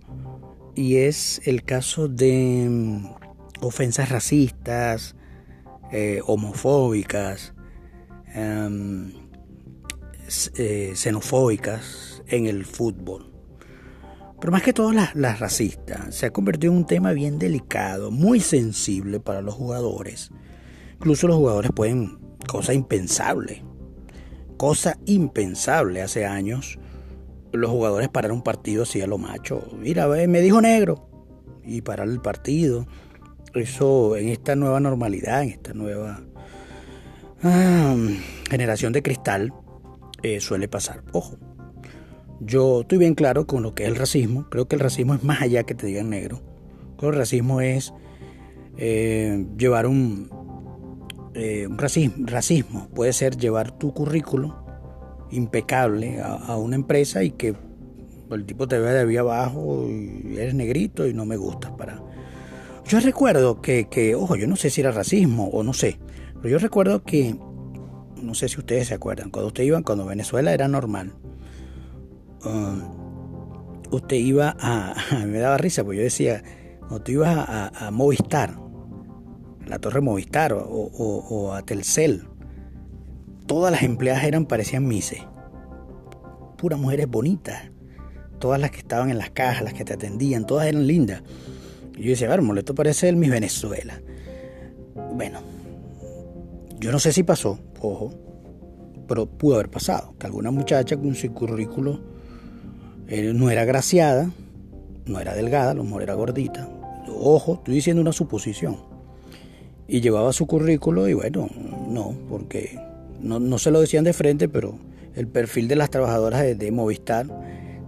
y 0.75 0.97
es 0.97 1.41
el 1.45 1.63
caso 1.63 2.07
de 2.07 2.67
mm, 2.69 3.05
ofensas 3.61 4.09
racistas, 4.09 5.15
eh, 5.91 6.21
homofóbicas, 6.25 7.53
em, 8.33 9.11
eh, 10.57 10.93
xenofóbicas 10.95 12.23
en 12.27 12.47
el 12.47 12.65
fútbol. 12.65 13.31
Pero 14.39 14.51
más 14.51 14.63
que 14.63 14.73
todo 14.73 14.91
las, 14.91 15.39
racistas. 15.39 16.13
Se 16.13 16.25
ha 16.25 16.33
convertido 16.33 16.73
en 16.73 16.79
un 16.79 16.85
tema 16.85 17.13
bien 17.13 17.39
delicado, 17.39 18.11
muy 18.11 18.39
sensible 18.39 19.19
para 19.19 19.41
los 19.41 19.55
jugadores. 19.55 20.31
Incluso 20.95 21.27
los 21.27 21.37
jugadores 21.37 21.71
pueden, 21.73 22.19
cosa 22.47 22.73
impensable, 22.73 23.63
cosa 24.57 24.97
impensable 25.05 26.01
hace 26.01 26.25
años, 26.25 26.79
los 27.51 27.69
jugadores 27.69 28.09
parar 28.09 28.31
un 28.31 28.41
partido 28.41 28.83
así 28.83 29.01
a 29.01 29.07
lo 29.07 29.17
macho. 29.17 29.67
Mira, 29.77 30.07
me 30.07 30.41
dijo 30.41 30.61
negro. 30.61 31.09
Y 31.63 31.81
parar 31.81 32.07
el 32.07 32.21
partido. 32.21 32.85
Eso 33.53 34.17
en 34.17 34.27
esta 34.27 34.55
nueva 34.55 34.79
normalidad, 34.79 35.43
en 35.43 35.49
esta 35.49 35.73
nueva 35.73 36.21
ah, 37.41 37.95
generación 38.49 38.93
de 38.93 39.01
cristal, 39.01 39.53
eh, 40.21 40.41
suele 40.41 40.67
pasar. 40.67 41.03
Ojo, 41.13 41.37
yo 42.41 42.81
estoy 42.81 42.97
bien 42.97 43.15
claro 43.15 43.47
con 43.47 43.63
lo 43.63 43.73
que 43.73 43.83
es 43.83 43.89
el 43.89 43.95
racismo. 43.95 44.47
Creo 44.49 44.67
que 44.67 44.75
el 44.75 44.81
racismo 44.81 45.13
es 45.13 45.23
más 45.23 45.41
allá 45.41 45.63
que 45.63 45.73
te 45.73 45.87
digan 45.87 46.09
negro. 46.09 46.41
Creo 46.97 47.11
que 47.11 47.15
el 47.15 47.21
racismo 47.21 47.61
es 47.61 47.93
eh, 48.77 49.45
llevar 49.57 49.87
un, 49.87 50.29
eh, 51.35 51.67
racismo, 51.69 52.25
racismo. 52.27 52.89
Puede 52.89 53.13
ser 53.13 53.37
llevar 53.37 53.71
tu 53.77 53.93
currículo 53.93 54.65
impecable 55.31 56.21
a, 56.21 56.55
una 56.55 56.75
empresa 56.75 57.23
y 57.23 57.31
que 57.31 57.55
el 58.31 58.45
tipo 58.45 58.67
te 58.67 58.79
vea 58.79 58.93
de 58.93 59.05
vía 59.05 59.19
abajo 59.19 59.85
y 59.89 60.37
eres 60.37 60.55
negrito 60.55 61.07
y 61.07 61.13
no 61.13 61.25
me 61.25 61.37
gustas 61.37 61.71
para... 61.71 62.01
Yo 62.87 62.99
recuerdo 62.99 63.61
que, 63.61 63.87
que, 63.89 64.15
ojo, 64.15 64.35
yo 64.35 64.47
no 64.47 64.55
sé 64.55 64.69
si 64.69 64.81
era 64.81 64.91
racismo 64.91 65.47
o 65.47 65.63
no 65.63 65.73
sé, 65.73 65.99
pero 66.35 66.49
yo 66.49 66.57
recuerdo 66.59 67.03
que, 67.03 67.35
no 68.21 68.35
sé 68.35 68.47
si 68.47 68.59
ustedes 68.59 68.87
se 68.87 68.93
acuerdan, 68.93 69.31
cuando 69.31 69.47
ustedes 69.47 69.67
iban, 69.67 69.81
cuando 69.81 70.05
Venezuela 70.05 70.53
era 70.53 70.67
normal, 70.67 71.13
um, 72.45 72.83
usted 73.91 74.17
iba 74.17 74.55
a, 74.59 74.95
me 75.25 75.39
daba 75.39 75.57
risa, 75.57 75.83
porque 75.83 75.97
yo 75.97 76.03
decía, 76.03 76.43
cuando 76.79 77.01
tú 77.01 77.11
ibas 77.13 77.35
a, 77.47 77.89
Movistar, 77.91 78.55
la 79.67 79.79
torre 79.79 80.01
Movistar 80.01 80.53
o, 80.53 81.53
a 81.53 81.61
Telcel, 81.63 82.27
todas 83.45 83.71
las 83.71 83.83
empleadas 83.83 84.23
eran, 84.23 84.45
parecían 84.45 84.87
mises, 84.87 85.21
puras 86.57 86.79
mujeres 86.79 87.07
bonitas, 87.07 87.71
todas 88.39 88.59
las 88.59 88.71
que 88.71 88.79
estaban 88.79 89.09
en 89.09 89.17
las 89.17 89.31
cajas, 89.31 89.63
las 89.63 89.73
que 89.73 89.85
te 89.85 89.93
atendían, 89.93 90.45
todas 90.45 90.67
eran 90.67 90.87
lindas. 90.87 91.23
Y 91.97 92.03
yo 92.03 92.09
decía, 92.09 92.27
a 92.27 92.31
ver, 92.31 92.41
molesto 92.41 92.75
parece 92.75 93.09
el 93.09 93.15
Miss 93.15 93.31
Venezuela. 93.31 94.01
Bueno, 95.13 95.39
yo 96.79 96.91
no 96.91 96.99
sé 96.99 97.11
si 97.11 97.23
pasó, 97.23 97.59
ojo, 97.79 98.11
pero 99.07 99.25
pudo 99.25 99.55
haber 99.55 99.69
pasado, 99.69 100.13
que 100.19 100.27
alguna 100.27 100.51
muchacha 100.51 100.97
con 100.97 101.15
su 101.15 101.31
currículo 101.33 102.01
eh, 103.07 103.33
no 103.33 103.49
era 103.49 103.65
graciada, 103.65 104.29
no 105.05 105.19
era 105.19 105.35
delgada, 105.35 105.71
a 105.71 105.73
lo 105.75 105.83
mejor 105.83 106.03
era 106.03 106.13
gordita. 106.15 106.67
Ojo, 107.07 107.55
estoy 107.55 107.75
diciendo 107.75 108.01
una 108.01 108.11
suposición. 108.11 108.94
Y 109.87 110.01
llevaba 110.01 110.33
su 110.33 110.47
currículo 110.47 111.07
y 111.07 111.13
bueno, 111.13 111.47
no, 111.87 112.15
porque 112.29 112.79
no, 113.21 113.57
se 113.59 113.71
lo 113.71 113.81
decían 113.81 114.03
de 114.03 114.13
frente, 114.13 114.49
pero 114.49 114.77
el 115.15 115.27
perfil 115.27 115.67
de 115.67 115.75
las 115.75 115.89
trabajadoras 115.89 116.57
de, 116.57 116.71
Movistar 116.71 117.27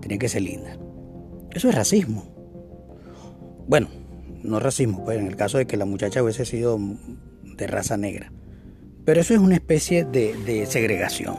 tenía 0.01 0.18
que 0.18 0.30
ser 0.30 0.44
linda. 0.44 0.77
Eso 1.51 1.70
es 1.70 1.75
racismo. 1.75 2.24
Bueno, 3.68 3.88
no 4.44 4.60
racismo, 4.60 5.04
pues 5.04 5.18
en 5.20 5.27
el 5.27 5.36
caso 5.36 5.58
de 5.58 5.66
que 5.66 5.77
la 5.77 5.86
muchacha 5.86 6.22
hubiese 6.22 6.46
sido 6.46 6.80
de 7.58 7.68
raza 7.68 7.98
negra. 7.98 8.32
Pero 9.04 9.22
eso 9.22 9.34
es 9.34 9.39
una 9.39 9.56
especie 9.56 10.06
de, 10.06 10.66
segregación. 10.68 11.36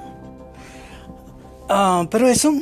Ah, 1.69 2.09
pero 2.11 2.29
eso 2.29 2.53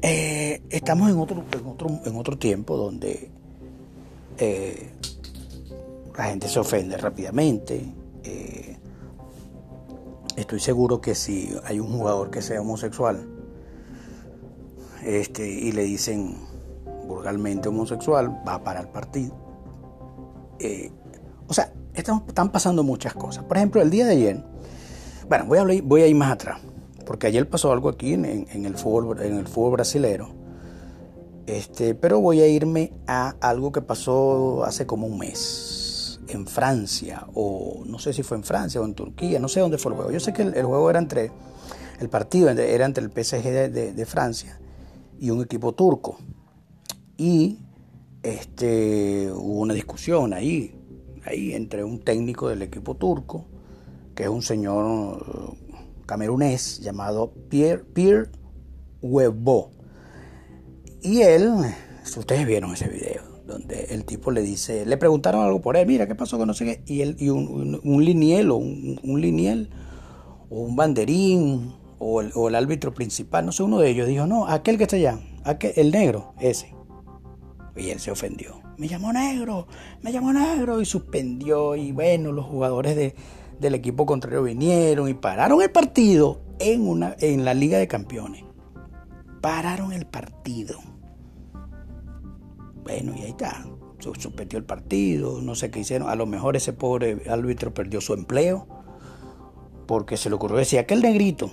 eh, 0.00 0.62
estamos 0.70 1.10
en 1.10 1.18
otro, 1.18 1.44
en 1.52 1.66
otro, 1.66 2.00
en 2.04 2.16
otro 2.16 2.38
tiempo 2.38 2.76
donde 2.76 3.30
eh, 4.38 4.90
la 6.16 6.24
gente 6.24 6.48
se 6.48 6.58
ofende 6.58 6.96
rápidamente. 6.96 7.92
Eh, 8.22 8.76
estoy 10.36 10.60
seguro 10.60 11.00
que 11.00 11.14
si 11.14 11.54
hay 11.64 11.80
un 11.80 11.92
jugador 11.92 12.30
que 12.30 12.42
sea 12.42 12.60
homosexual 12.60 13.28
este, 15.04 15.48
y 15.48 15.72
le 15.72 15.82
dicen 15.82 16.36
vulgarmente 17.06 17.68
homosexual, 17.68 18.42
va 18.46 18.62
para 18.62 18.80
el 18.80 18.88
partido. 18.88 19.34
o 21.48 21.52
sea, 21.52 21.72
están, 21.94 22.50
pasando 22.50 22.82
muchas 22.82 23.14
cosas. 23.14 23.44
Por 23.44 23.56
ejemplo, 23.56 23.82
el 23.82 23.90
día 23.90 24.06
de 24.06 24.12
ayer, 24.12 24.44
bueno, 25.28 25.44
voy 25.46 25.58
a, 26.00 26.04
a 26.04 26.06
ir 26.06 26.14
más 26.14 26.32
atrás 26.32 26.60
porque 27.04 27.26
ayer 27.26 27.48
pasó 27.48 27.70
algo 27.70 27.88
aquí 27.88 28.14
en, 28.14 28.46
el 28.50 28.76
fútbol 28.76 29.20
en 29.20 29.36
el 29.36 29.46
fútbol 29.46 29.72
brasilero. 29.72 30.30
Este, 31.46 31.94
pero 31.94 32.20
voy 32.20 32.40
a 32.40 32.46
irme 32.46 32.92
a 33.06 33.34
algo 33.40 33.70
que 33.70 33.82
pasó 33.82 34.64
hace 34.64 34.86
como 34.86 35.06
un 35.06 35.18
mes 35.18 35.83
en 36.36 36.46
Francia 36.46 37.26
o 37.34 37.82
no 37.86 37.98
sé 37.98 38.12
si 38.12 38.22
fue 38.22 38.36
en 38.36 38.44
Francia 38.44 38.80
o 38.80 38.84
en 38.84 38.94
Turquía, 38.94 39.38
no 39.38 39.48
sé 39.48 39.60
dónde 39.60 39.78
fue 39.78 39.92
el 39.92 39.96
juego. 39.96 40.10
Yo 40.10 40.20
sé 40.20 40.32
que 40.32 40.42
el, 40.42 40.64
juego 40.64 40.90
era 40.90 40.98
entre 40.98 41.30
el 42.00 42.08
partido 42.08 42.50
era 42.50 42.86
entre 42.86 43.04
el 43.04 43.10
PSG 43.10 43.70
de, 43.70 44.06
Francia 44.06 44.58
y 45.18 45.30
un 45.30 45.42
equipo 45.42 45.72
turco 45.72 46.18
y 47.16 47.58
este 48.22 49.30
hubo 49.30 49.60
una 49.60 49.74
discusión 49.74 50.32
ahí 50.32 50.74
ahí 51.24 51.52
entre 51.52 51.84
un 51.84 52.00
técnico 52.00 52.48
del 52.48 52.62
equipo 52.62 52.96
turco 52.96 53.46
que 54.14 54.24
es 54.24 54.28
un 54.28 54.42
señor 54.42 55.56
camerunés 56.06 56.80
llamado 56.80 57.32
Pierre, 57.48 57.84
Pierre. 57.84 58.30
Y 61.02 61.20
él, 61.20 61.52
si 62.04 62.18
ustedes 62.18 62.46
vieron 62.46 62.72
ese 62.72 62.88
video, 62.88 63.33
donde 63.46 63.86
el 63.90 64.04
tipo 64.04 64.30
le 64.30 64.42
dice, 64.42 64.86
le 64.86 64.96
preguntaron 64.96 65.44
algo 65.44 65.60
por 65.60 65.76
él, 65.76 65.86
mira, 65.86 66.06
¿qué 66.06 66.14
pasó 66.14 66.38
con 66.38 66.48
no 66.48 66.54
sé 66.54 66.64
qué? 66.64 66.82
Y, 66.92 67.02
él, 67.02 67.16
y 67.18 67.28
un, 67.28 67.80
un, 67.82 68.04
liniel 68.04 68.50
o 68.50 68.56
un, 68.56 69.20
liniel 69.20 69.70
o 70.50 70.60
un 70.60 70.76
banderín 70.76 71.74
o 71.98 72.20
el, 72.20 72.32
o 72.34 72.48
el, 72.48 72.54
árbitro 72.54 72.94
principal, 72.94 73.44
no 73.44 73.52
sé, 73.52 73.62
uno 73.62 73.78
de 73.78 73.90
ellos 73.90 74.08
dijo, 74.08 74.26
no, 74.26 74.46
aquel 74.46 74.78
que 74.78 74.84
está 74.84 74.96
allá, 74.96 75.20
aquel, 75.44 75.72
el 75.76 75.90
negro, 75.90 76.34
ese. 76.40 76.74
Y 77.76 77.90
él 77.90 78.00
se 78.00 78.10
ofendió. 78.10 78.62
Me 78.78 78.88
llamó 78.88 79.12
negro, 79.12 79.66
me 80.02 80.10
llamó 80.10 80.32
negro 80.32 80.80
y 80.80 80.84
suspendió 80.84 81.76
y 81.76 81.92
bueno, 81.92 82.32
los 82.32 82.46
jugadores 82.46 82.96
de, 82.96 83.14
del 83.60 83.74
equipo 83.74 84.06
contrario 84.06 84.42
vinieron 84.42 85.08
y 85.08 85.14
pararon 85.14 85.62
el 85.62 85.70
partido 85.70 86.40
en, 86.58 86.86
una, 86.86 87.16
en 87.20 87.44
la 87.44 87.54
Liga 87.54 87.78
de 87.78 87.88
Campeones. 87.88 88.44
Pararon 89.40 89.92
el 89.92 90.06
partido. 90.06 90.78
Bueno, 92.84 93.14
y 93.16 93.22
ahí 93.22 93.30
está. 93.30 93.64
Suspendió 93.98 94.58
el 94.58 94.64
partido, 94.64 95.40
no 95.40 95.54
sé 95.54 95.70
qué 95.70 95.80
hicieron. 95.80 96.10
A 96.10 96.14
lo 96.14 96.26
mejor 96.26 96.56
ese 96.56 96.74
pobre 96.74 97.22
árbitro 97.28 97.72
perdió 97.72 98.02
su 98.02 98.12
empleo 98.12 98.66
porque 99.86 100.18
se 100.18 100.28
le 100.28 100.36
ocurrió 100.36 100.58
decir 100.58 100.78
aquel 100.78 101.00
negrito. 101.00 101.50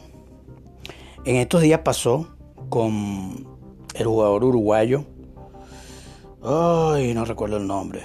En 1.23 1.37
estos 1.37 1.61
días 1.61 1.79
pasó 1.79 2.27
con 2.69 3.47
el 3.95 4.05
jugador 4.05 4.43
uruguayo. 4.43 5.05
Ay, 6.43 7.13
no 7.13 7.23
recuerdo 7.23 7.57
el 7.57 7.67
nombre. 7.67 8.01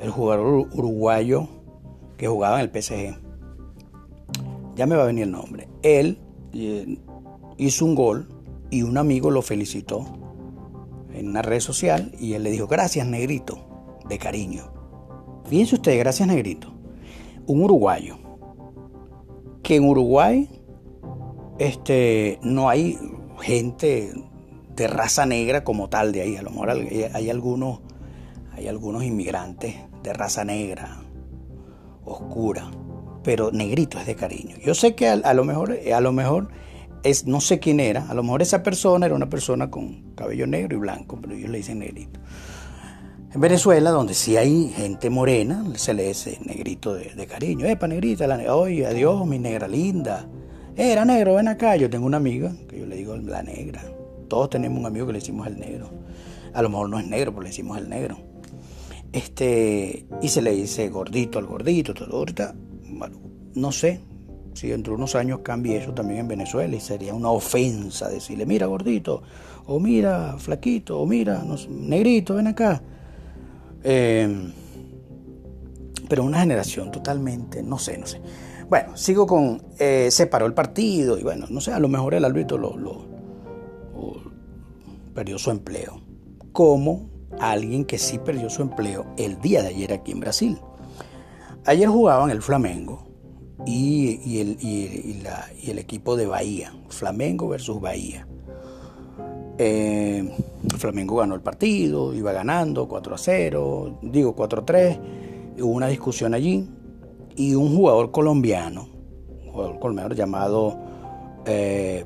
El 0.00 0.10
jugador 0.10 0.66
uruguayo 0.72 1.48
que 2.16 2.26
jugaba 2.26 2.60
en 2.60 2.68
el 2.68 2.82
PSG. 2.82 3.16
Ya 4.74 4.86
me 4.86 4.96
va 4.96 5.04
a 5.04 5.06
venir 5.06 5.24
el 5.24 5.30
nombre. 5.30 5.68
Él 5.82 6.18
eh, 6.52 6.98
hizo 7.56 7.84
un 7.84 7.94
gol 7.94 8.28
y 8.70 8.82
un 8.82 8.98
amigo 8.98 9.30
lo 9.30 9.42
felicitó 9.42 10.25
en 11.16 11.28
una 11.28 11.42
red 11.42 11.60
social 11.60 12.12
y 12.18 12.34
él 12.34 12.42
le 12.42 12.50
dijo, 12.50 12.66
gracias 12.66 13.06
negrito, 13.06 13.98
de 14.08 14.18
cariño. 14.18 14.72
Fíjense 15.46 15.76
ustedes, 15.76 15.98
gracias 15.98 16.28
negrito. 16.28 16.72
Un 17.46 17.62
uruguayo. 17.62 18.18
Que 19.62 19.76
en 19.76 19.84
Uruguay 19.84 20.48
este, 21.58 22.38
no 22.42 22.68
hay 22.68 22.98
gente 23.40 24.12
de 24.74 24.86
raza 24.86 25.26
negra 25.26 25.64
como 25.64 25.88
tal 25.88 26.12
de 26.12 26.22
ahí. 26.22 26.36
A 26.36 26.42
lo 26.42 26.50
mejor 26.50 26.70
hay 26.70 27.30
algunos, 27.30 27.80
hay 28.52 28.68
algunos 28.68 29.02
inmigrantes 29.02 29.74
de 30.02 30.12
raza 30.12 30.44
negra, 30.44 31.00
oscura, 32.04 32.70
pero 33.24 33.50
negrito 33.50 33.98
es 33.98 34.06
de 34.06 34.14
cariño. 34.14 34.56
Yo 34.64 34.74
sé 34.74 34.94
que 34.94 35.08
a, 35.08 35.34
lo 35.34 35.44
mejor, 35.44 35.76
a 35.92 36.00
lo 36.00 36.12
mejor 36.12 36.48
es, 37.02 37.26
no 37.26 37.40
sé 37.40 37.58
quién 37.58 37.80
era, 37.80 38.08
a 38.08 38.14
lo 38.14 38.22
mejor 38.22 38.42
esa 38.42 38.62
persona 38.62 39.06
era 39.06 39.14
una 39.14 39.30
persona 39.30 39.70
con 39.70 40.05
cabello 40.16 40.46
negro 40.46 40.76
y 40.76 40.80
blanco, 40.80 41.18
pero 41.20 41.34
ellos 41.34 41.50
le 41.50 41.58
dicen 41.58 41.78
negrito. 41.78 42.18
En 43.32 43.40
Venezuela, 43.40 43.90
donde 43.90 44.14
sí 44.14 44.36
hay 44.36 44.70
gente 44.70 45.10
morena, 45.10 45.64
se 45.74 45.94
le 45.94 46.08
dice 46.08 46.38
negrito 46.44 46.94
de, 46.94 47.26
cariño. 47.26 47.66
Epa, 47.66 47.86
negrita, 47.86 48.26
la 48.26 48.56
oye, 48.56 48.86
adiós, 48.86 49.26
mi 49.26 49.38
negra 49.38 49.68
linda. 49.68 50.26
Era 50.74 51.04
negro, 51.04 51.34
ven 51.34 51.48
acá. 51.48 51.76
Yo 51.76 51.90
tengo 51.90 52.06
una 52.06 52.16
amiga 52.16 52.52
que 52.68 52.78
yo 52.80 52.86
le 52.86 52.96
digo 52.96 53.16
la 53.16 53.42
negra. 53.42 53.84
Todos 54.28 54.50
tenemos 54.50 54.78
un 54.78 54.86
amigo 54.86 55.06
que 55.06 55.12
le 55.12 55.18
decimos 55.18 55.46
el 55.46 55.58
negro. 55.58 55.90
A 56.54 56.62
lo 56.62 56.70
mejor 56.70 56.88
no 56.88 56.98
es 56.98 57.06
negro, 57.06 57.32
pero 57.32 57.42
le 57.42 57.50
decimos 57.50 57.76
el 57.78 57.88
negro. 57.88 58.16
Este, 59.12 60.06
y 60.22 60.28
se 60.28 60.40
le 60.42 60.52
dice 60.52 60.88
gordito 60.88 61.38
al 61.38 61.46
gordito, 61.46 61.92
todo. 61.92 62.16
Ahorita, 62.16 62.54
bueno, 62.88 63.18
no 63.54 63.70
sé 63.70 64.00
si 64.56 64.68
dentro 64.68 64.92
de 64.92 64.96
unos 64.96 65.14
años 65.14 65.40
cambie 65.42 65.76
eso 65.76 65.92
también 65.92 66.20
en 66.20 66.28
Venezuela 66.28 66.74
y 66.74 66.80
sería 66.80 67.14
una 67.14 67.30
ofensa 67.30 68.08
decirle, 68.08 68.46
mira 68.46 68.66
gordito, 68.66 69.22
o 69.66 69.78
mira 69.78 70.36
flaquito, 70.38 71.00
o 71.00 71.06
mira 71.06 71.44
negrito, 71.68 72.34
ven 72.34 72.48
acá. 72.48 72.82
Em, 73.82 74.52
pero 76.08 76.24
una 76.24 76.40
generación 76.40 76.90
totalmente, 76.90 77.62
no 77.62 77.78
sé, 77.78 77.98
no 77.98 78.06
sé. 78.06 78.20
Bueno, 78.68 78.96
sigo 78.96 79.26
con, 79.26 79.62
eh, 79.78 80.08
se 80.10 80.26
paró 80.26 80.46
el 80.46 80.54
partido 80.54 81.18
y 81.18 81.22
bueno, 81.22 81.46
no 81.50 81.60
sé, 81.60 81.72
a 81.72 81.78
lo 81.78 81.88
mejor 81.88 82.14
el 82.14 82.24
árbitro 82.24 82.58
lo, 82.58 82.76
lo 82.76 83.06
perdió 85.14 85.38
su 85.38 85.50
empleo. 85.50 86.00
¿Cómo 86.52 87.16
alguien 87.38 87.84
que 87.84 87.98
sí 87.98 88.18
perdió 88.18 88.50
su 88.50 88.62
empleo 88.62 89.06
el 89.16 89.40
día 89.40 89.62
de 89.62 89.68
ayer 89.68 89.92
aquí 89.92 90.12
en 90.12 90.20
Brasil. 90.20 90.58
Ayer 91.64 91.88
jugaban 91.88 92.30
el 92.30 92.42
Flamengo 92.42 93.05
y, 93.66 94.38
el, 94.38 94.56
el, 95.66 95.78
equipo 95.78 96.16
de 96.16 96.26
Bahía, 96.26 96.72
Flamengo 96.88 97.48
versus 97.48 97.80
Bahía. 97.80 98.26
Eh, 99.58 100.30
Flamengo 100.78 101.16
ganó 101.16 101.34
el 101.34 101.40
partido, 101.40 102.14
iba 102.14 102.32
ganando 102.32 102.86
4 102.86 103.14
a 103.14 103.18
0, 103.18 103.98
digo 104.02 104.34
4 104.34 104.60
a 104.60 104.64
3, 104.64 104.98
hubo 105.60 105.72
una 105.72 105.88
discusión 105.88 106.34
allí 106.34 106.68
y 107.34 107.54
un 107.54 107.74
jugador 107.74 108.10
colombiano, 108.10 108.88
un 109.44 109.52
jugador 109.52 109.78
colombiano 109.80 110.14
llamado 110.14 110.78
eh, 111.46 112.04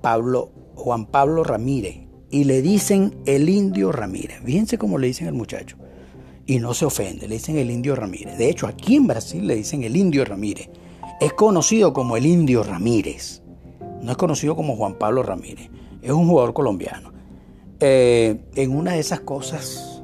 Pablo, 0.00 0.50
Juan 0.74 1.06
Pablo 1.06 1.44
Ramírez, 1.44 1.96
y 2.30 2.44
le 2.44 2.62
dicen 2.62 3.16
el 3.26 3.48
indio 3.48 3.92
Ramírez. 3.92 4.40
Fíjense 4.44 4.78
cómo 4.78 4.98
le 4.98 5.08
dicen 5.08 5.26
al 5.26 5.34
muchacho. 5.34 5.76
Y 6.50 6.58
no 6.58 6.74
se 6.74 6.84
ofende, 6.84 7.28
le 7.28 7.36
dicen 7.36 7.58
el 7.58 7.70
indio 7.70 7.94
Ramírez. 7.94 8.36
De 8.36 8.50
hecho, 8.50 8.66
aquí 8.66 8.96
en 8.96 9.06
Brasil 9.06 9.46
le 9.46 9.54
dicen 9.54 9.84
el 9.84 9.96
indio 9.96 10.24
Ramírez. 10.24 10.68
Es 11.20 11.32
conocido 11.32 11.92
como 11.92 12.16
el 12.16 12.26
indio 12.26 12.64
Ramírez. 12.64 13.40
No 14.02 14.10
es 14.10 14.16
conocido 14.16 14.56
como 14.56 14.74
Juan 14.74 14.94
Pablo 14.94 15.22
Ramírez. 15.22 15.70
Es 16.02 16.10
un 16.10 16.26
jugador 16.26 16.52
colombiano. 16.52 17.12
Eh, 17.78 18.40
en 18.56 18.74
una 18.74 18.94
de 18.94 18.98
esas 18.98 19.20
cosas, 19.20 20.02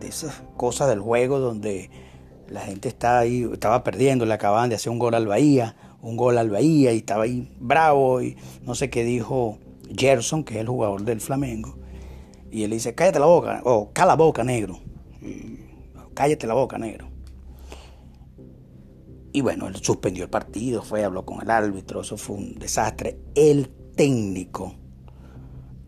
de 0.00 0.08
esas 0.08 0.42
cosas 0.56 0.88
del 0.88 1.00
juego 1.00 1.40
donde 1.40 1.90
la 2.48 2.62
gente 2.62 2.88
está 2.88 3.18
ahí, 3.18 3.46
estaba 3.52 3.84
perdiendo, 3.84 4.24
le 4.24 4.32
acababan 4.32 4.70
de 4.70 4.76
hacer 4.76 4.90
un 4.90 4.98
gol 4.98 5.12
al 5.12 5.26
Bahía, 5.26 5.76
un 6.00 6.16
gol 6.16 6.38
al 6.38 6.48
Bahía 6.48 6.94
y 6.94 6.96
estaba 6.96 7.24
ahí 7.24 7.52
bravo 7.60 8.22
y 8.22 8.38
no 8.62 8.74
sé 8.74 8.88
qué 8.88 9.04
dijo 9.04 9.58
Gerson, 9.94 10.42
que 10.42 10.54
es 10.54 10.60
el 10.60 10.68
jugador 10.68 11.02
del 11.02 11.20
Flamengo, 11.20 11.76
y 12.50 12.62
él 12.62 12.70
dice, 12.70 12.94
cállate 12.94 13.18
la 13.18 13.26
boca, 13.26 13.60
o 13.64 13.90
cala 13.92 14.12
la 14.12 14.16
boca, 14.16 14.42
negro. 14.42 14.80
Cállate 16.14 16.46
la 16.46 16.54
boca, 16.54 16.78
negro. 16.78 17.08
Y 19.32 19.40
bueno, 19.40 19.66
él 19.66 19.76
suspendió 19.76 20.24
el 20.24 20.30
partido, 20.30 20.82
fue, 20.82 21.04
habló 21.04 21.24
con 21.24 21.40
el 21.40 21.50
árbitro, 21.50 22.02
eso 22.02 22.16
fue 22.18 22.36
un 22.36 22.58
desastre. 22.58 23.18
El 23.34 23.70
técnico, 23.96 24.74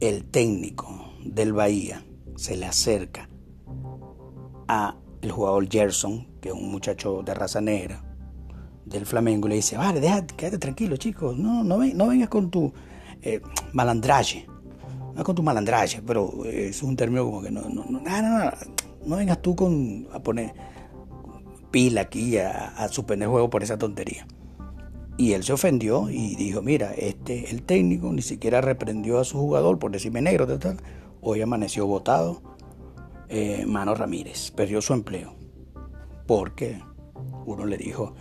el 0.00 0.24
técnico 0.24 1.12
del 1.24 1.52
Bahía 1.52 2.02
se 2.36 2.56
le 2.56 2.66
acerca 2.66 3.28
a 4.66 4.96
el 5.20 5.30
jugador 5.30 5.68
Gerson, 5.70 6.26
que 6.40 6.48
es 6.48 6.54
un 6.54 6.70
muchacho 6.70 7.22
de 7.22 7.34
raza 7.34 7.60
negra 7.60 8.02
del 8.86 9.04
Flamengo, 9.04 9.46
y 9.46 9.50
le 9.50 9.56
dice, 9.56 9.76
vale, 9.76 10.00
déjate, 10.00 10.34
quédate 10.34 10.58
tranquilo, 10.58 10.96
chicos, 10.96 11.36
no, 11.36 11.62
no, 11.62 11.78
no 11.78 12.06
vengas 12.08 12.28
con 12.28 12.50
tu 12.50 12.72
eh, 13.22 13.40
malandraje. 13.72 14.46
No 15.14 15.22
con 15.22 15.34
tu 15.36 15.42
malandraje, 15.42 16.02
pero 16.02 16.44
es 16.44 16.82
un 16.82 16.96
término 16.96 17.24
como 17.24 17.40
que 17.40 17.50
no, 17.50 17.62
no, 17.62 17.84
no, 17.88 18.00
no, 18.00 18.22
no, 18.22 18.50
vengas 19.06 19.40
tú 19.42 19.54
con, 19.56 20.08
a 20.12 20.22
poner 20.22 20.54
pila 21.70 22.02
aquí 22.02 22.38
a, 22.38 22.88
suspender 22.88 23.28
juego 23.28 23.50
por 23.50 23.62
esa 23.62 23.78
tontería. 23.78 24.26
Y 25.16 25.32
él 25.32 25.44
se 25.44 25.52
ofendió 25.52 26.08
y 26.10 26.34
dijo, 26.36 26.62
mira, 26.62 26.92
este, 26.94 27.50
el 27.50 27.62
técnico 27.62 28.12
ni 28.12 28.22
siquiera 28.22 28.60
reprendió 28.60 29.18
a 29.18 29.24
su 29.24 29.38
jugador 29.38 29.78
por 29.78 29.90
decirme 29.90 30.22
negro, 30.22 30.46
tal, 30.58 30.78
Hoy 31.20 31.40
amaneció 31.40 31.86
votado. 31.86 32.42
Eh, 33.28 33.64
Mano 33.66 33.94
Ramírez 33.94 34.50
perdió 34.50 34.80
su 34.82 34.92
empleo. 34.92 35.34
Porque 36.26 36.80
uno 37.46 37.66
le 37.66 37.76
dijo, 37.76 38.14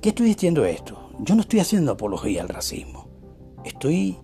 ¿qué 0.00 0.08
estoy 0.10 0.26
diciendo 0.26 0.64
esto? 0.64 1.10
Yo 1.20 1.34
no 1.34 1.42
estoy 1.42 1.60
haciendo 1.60 1.92
apología 1.92 2.42
al 2.42 2.48
racismo. 2.48 3.08
Estoy, 3.64 4.18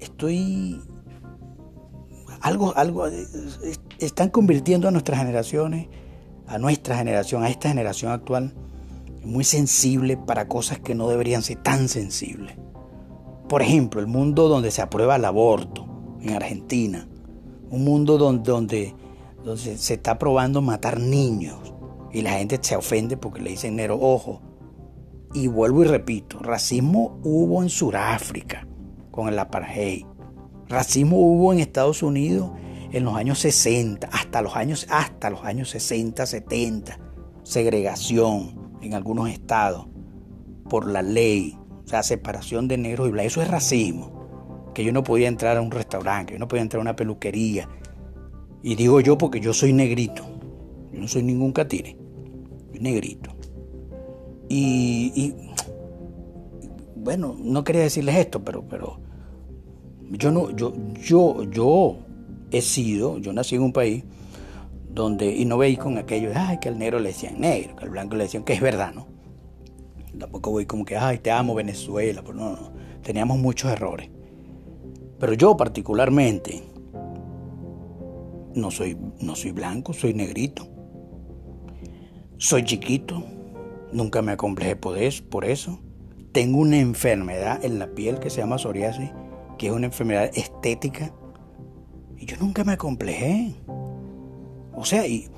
estoy, 0.00 0.80
algo, 2.40 2.76
algo, 2.76 3.06
están 3.98 4.30
convirtiendo 4.30 4.88
a 4.88 4.90
nuestras 4.90 5.18
generaciones, 5.18 5.88
a 6.46 6.58
nuestra 6.58 6.96
generación, 6.96 7.42
a 7.42 7.50
esta 7.50 7.68
generación 7.68 8.12
actual, 8.12 8.54
muy 9.22 9.44
sensible 9.44 10.16
para 10.16 10.48
cosas 10.48 10.78
que 10.78 10.94
no 10.94 11.08
deberían 11.08 11.42
ser 11.42 11.62
tan 11.62 11.88
sensibles. 11.88 12.56
Por 13.48 13.62
ejemplo, 13.62 14.00
el 14.00 14.06
mundo 14.06 14.48
donde 14.48 14.70
se 14.70 14.82
aprueba 14.82 15.16
el 15.16 15.24
aborto 15.24 15.86
en 16.20 16.34
Argentina, 16.34 17.08
un 17.70 17.84
mundo 17.84 18.16
donde, 18.16 18.94
donde, 19.44 19.76
se 19.76 19.94
está 19.94 20.18
probando 20.18 20.62
matar 20.62 20.98
niños 20.98 21.74
y 22.12 22.22
la 22.22 22.32
gente 22.32 22.58
se 22.60 22.76
ofende 22.76 23.16
porque 23.16 23.42
le 23.42 23.50
dicen 23.50 23.76
negro, 23.76 23.98
ojo. 24.00 24.40
Y 25.32 25.46
vuelvo 25.46 25.84
y 25.84 25.86
repito, 25.86 26.40
racismo 26.40 27.20
hubo 27.22 27.62
en 27.62 27.68
Sudáfrica, 27.68 28.66
con 29.10 29.28
el 29.28 29.38
apartheid. 29.38 30.09
Racismo 30.70 31.16
hubo 31.16 31.52
en 31.52 31.58
Estados 31.58 32.00
Unidos 32.04 32.52
en 32.92 33.02
los 33.02 33.16
años 33.16 33.40
60, 33.40 34.06
hasta 34.06 34.40
los 34.40 34.54
años, 34.54 34.86
hasta 34.88 35.28
los 35.28 35.44
años 35.44 35.68
60, 35.70 36.24
70. 36.24 36.96
Segregación 37.42 38.70
en 38.80 38.94
algunos 38.94 39.28
estados 39.30 39.88
por 40.68 40.88
la 40.88 41.02
ley, 41.02 41.58
o 41.84 41.88
sea, 41.88 42.04
separación 42.04 42.68
de 42.68 42.78
negros 42.78 43.08
y 43.08 43.10
blancos. 43.10 43.32
Eso 43.32 43.42
es 43.42 43.48
racismo. 43.48 44.70
Que 44.72 44.84
yo 44.84 44.92
no 44.92 45.02
podía 45.02 45.26
entrar 45.26 45.56
a 45.56 45.60
un 45.60 45.72
restaurante, 45.72 46.26
que 46.26 46.34
yo 46.34 46.38
no 46.38 46.46
podía 46.46 46.62
entrar 46.62 46.78
a 46.78 46.82
una 46.82 46.94
peluquería. 46.94 47.68
Y 48.62 48.76
digo 48.76 49.00
yo 49.00 49.18
porque 49.18 49.40
yo 49.40 49.52
soy 49.52 49.72
negrito. 49.72 50.22
Yo 50.92 51.00
no 51.00 51.08
soy 51.08 51.24
ningún 51.24 51.50
catire. 51.50 51.96
Soy 52.70 52.78
negrito. 52.78 53.30
Y, 54.48 55.12
y 55.16 55.34
bueno, 56.94 57.34
no 57.36 57.64
quería 57.64 57.82
decirles 57.82 58.14
esto, 58.14 58.44
pero, 58.44 58.62
pero 58.68 59.09
yo 60.10 60.30
no, 60.30 60.50
yo, 60.50 60.72
yo, 61.00 61.44
yo 61.44 61.98
he 62.50 62.60
sido, 62.60 63.18
yo 63.18 63.32
nací 63.32 63.54
en 63.54 63.62
un 63.62 63.72
país 63.72 64.04
donde, 64.88 65.34
y 65.34 65.44
no 65.44 65.56
veis 65.56 65.78
con 65.78 65.98
aquello, 65.98 66.30
ay, 66.34 66.58
que 66.58 66.68
al 66.68 66.78
negro 66.78 66.98
le 66.98 67.08
decían 67.10 67.40
negro, 67.40 67.76
que 67.76 67.84
al 67.84 67.90
blanco 67.90 68.16
le 68.16 68.24
decían, 68.24 68.42
que 68.42 68.52
es 68.52 68.60
verdad, 68.60 68.92
¿no? 68.92 69.06
Tampoco 70.18 70.50
voy 70.50 70.66
como 70.66 70.84
que, 70.84 70.96
ay, 70.96 71.18
te 71.18 71.30
amo 71.30 71.54
Venezuela, 71.54 72.22
pero 72.22 72.34
no, 72.34 72.50
no, 72.50 72.72
teníamos 73.02 73.38
muchos 73.38 73.70
errores. 73.70 74.10
Pero 75.18 75.34
yo 75.34 75.56
particularmente 75.56 76.62
no 78.54 78.70
soy, 78.70 78.96
no 79.20 79.36
soy 79.36 79.52
blanco, 79.52 79.92
soy 79.92 80.12
negrito. 80.12 80.66
Soy 82.36 82.64
chiquito, 82.64 83.22
nunca 83.92 84.22
me 84.22 84.32
acomplejé 84.32 84.74
por 84.76 85.44
eso. 85.44 85.78
Tengo 86.32 86.58
una 86.58 86.78
enfermedad 86.78 87.64
en 87.64 87.78
la 87.78 87.88
piel 87.88 88.18
que 88.18 88.30
se 88.30 88.40
llama 88.40 88.58
psoriasis 88.58 89.10
que 89.60 89.66
es 89.66 89.74
una 89.74 89.88
enfermedad 89.88 90.30
estética. 90.32 91.12
Y 92.16 92.24
yo 92.24 92.38
nunca 92.38 92.64
me 92.64 92.72
acomplejé. 92.72 93.54
O 94.72 94.86
sea, 94.86 95.06
y 95.06 95.28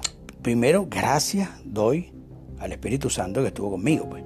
primero 0.43 0.87
gracias 0.89 1.49
doy 1.65 2.13
al 2.61 2.71
Espíritu 2.71 3.11
Santo 3.11 3.41
que 3.41 3.49
estuvo 3.49 3.73
conmigo, 3.73 4.09
pues. 4.09 4.23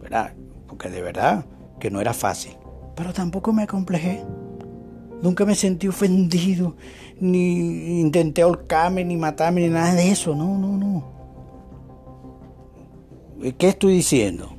¿Verdad? 0.00 0.32
Porque 0.66 0.88
de 0.88 1.02
verdad 1.02 1.44
que 1.78 1.90
no 1.90 2.00
era 2.00 2.14
fácil. 2.14 2.56
Pero 2.96 3.12
tampoco 3.12 3.52
me 3.52 3.64
acomplejé. 3.64 4.24
Nunca 5.20 5.44
me 5.44 5.54
sentí 5.54 5.86
ofendido, 5.86 6.74
ni 7.20 8.00
intenté 8.00 8.40
ahorcarme, 8.40 9.04
ni 9.04 9.18
matarme, 9.18 9.60
ni 9.60 9.68
nada 9.68 9.94
de 9.94 10.10
eso. 10.10 10.34
No, 10.34 10.56
no, 10.56 10.78
no. 10.78 11.04
¿Qué 13.58 13.68
estoy 13.68 13.92
diciendo? 13.92 14.56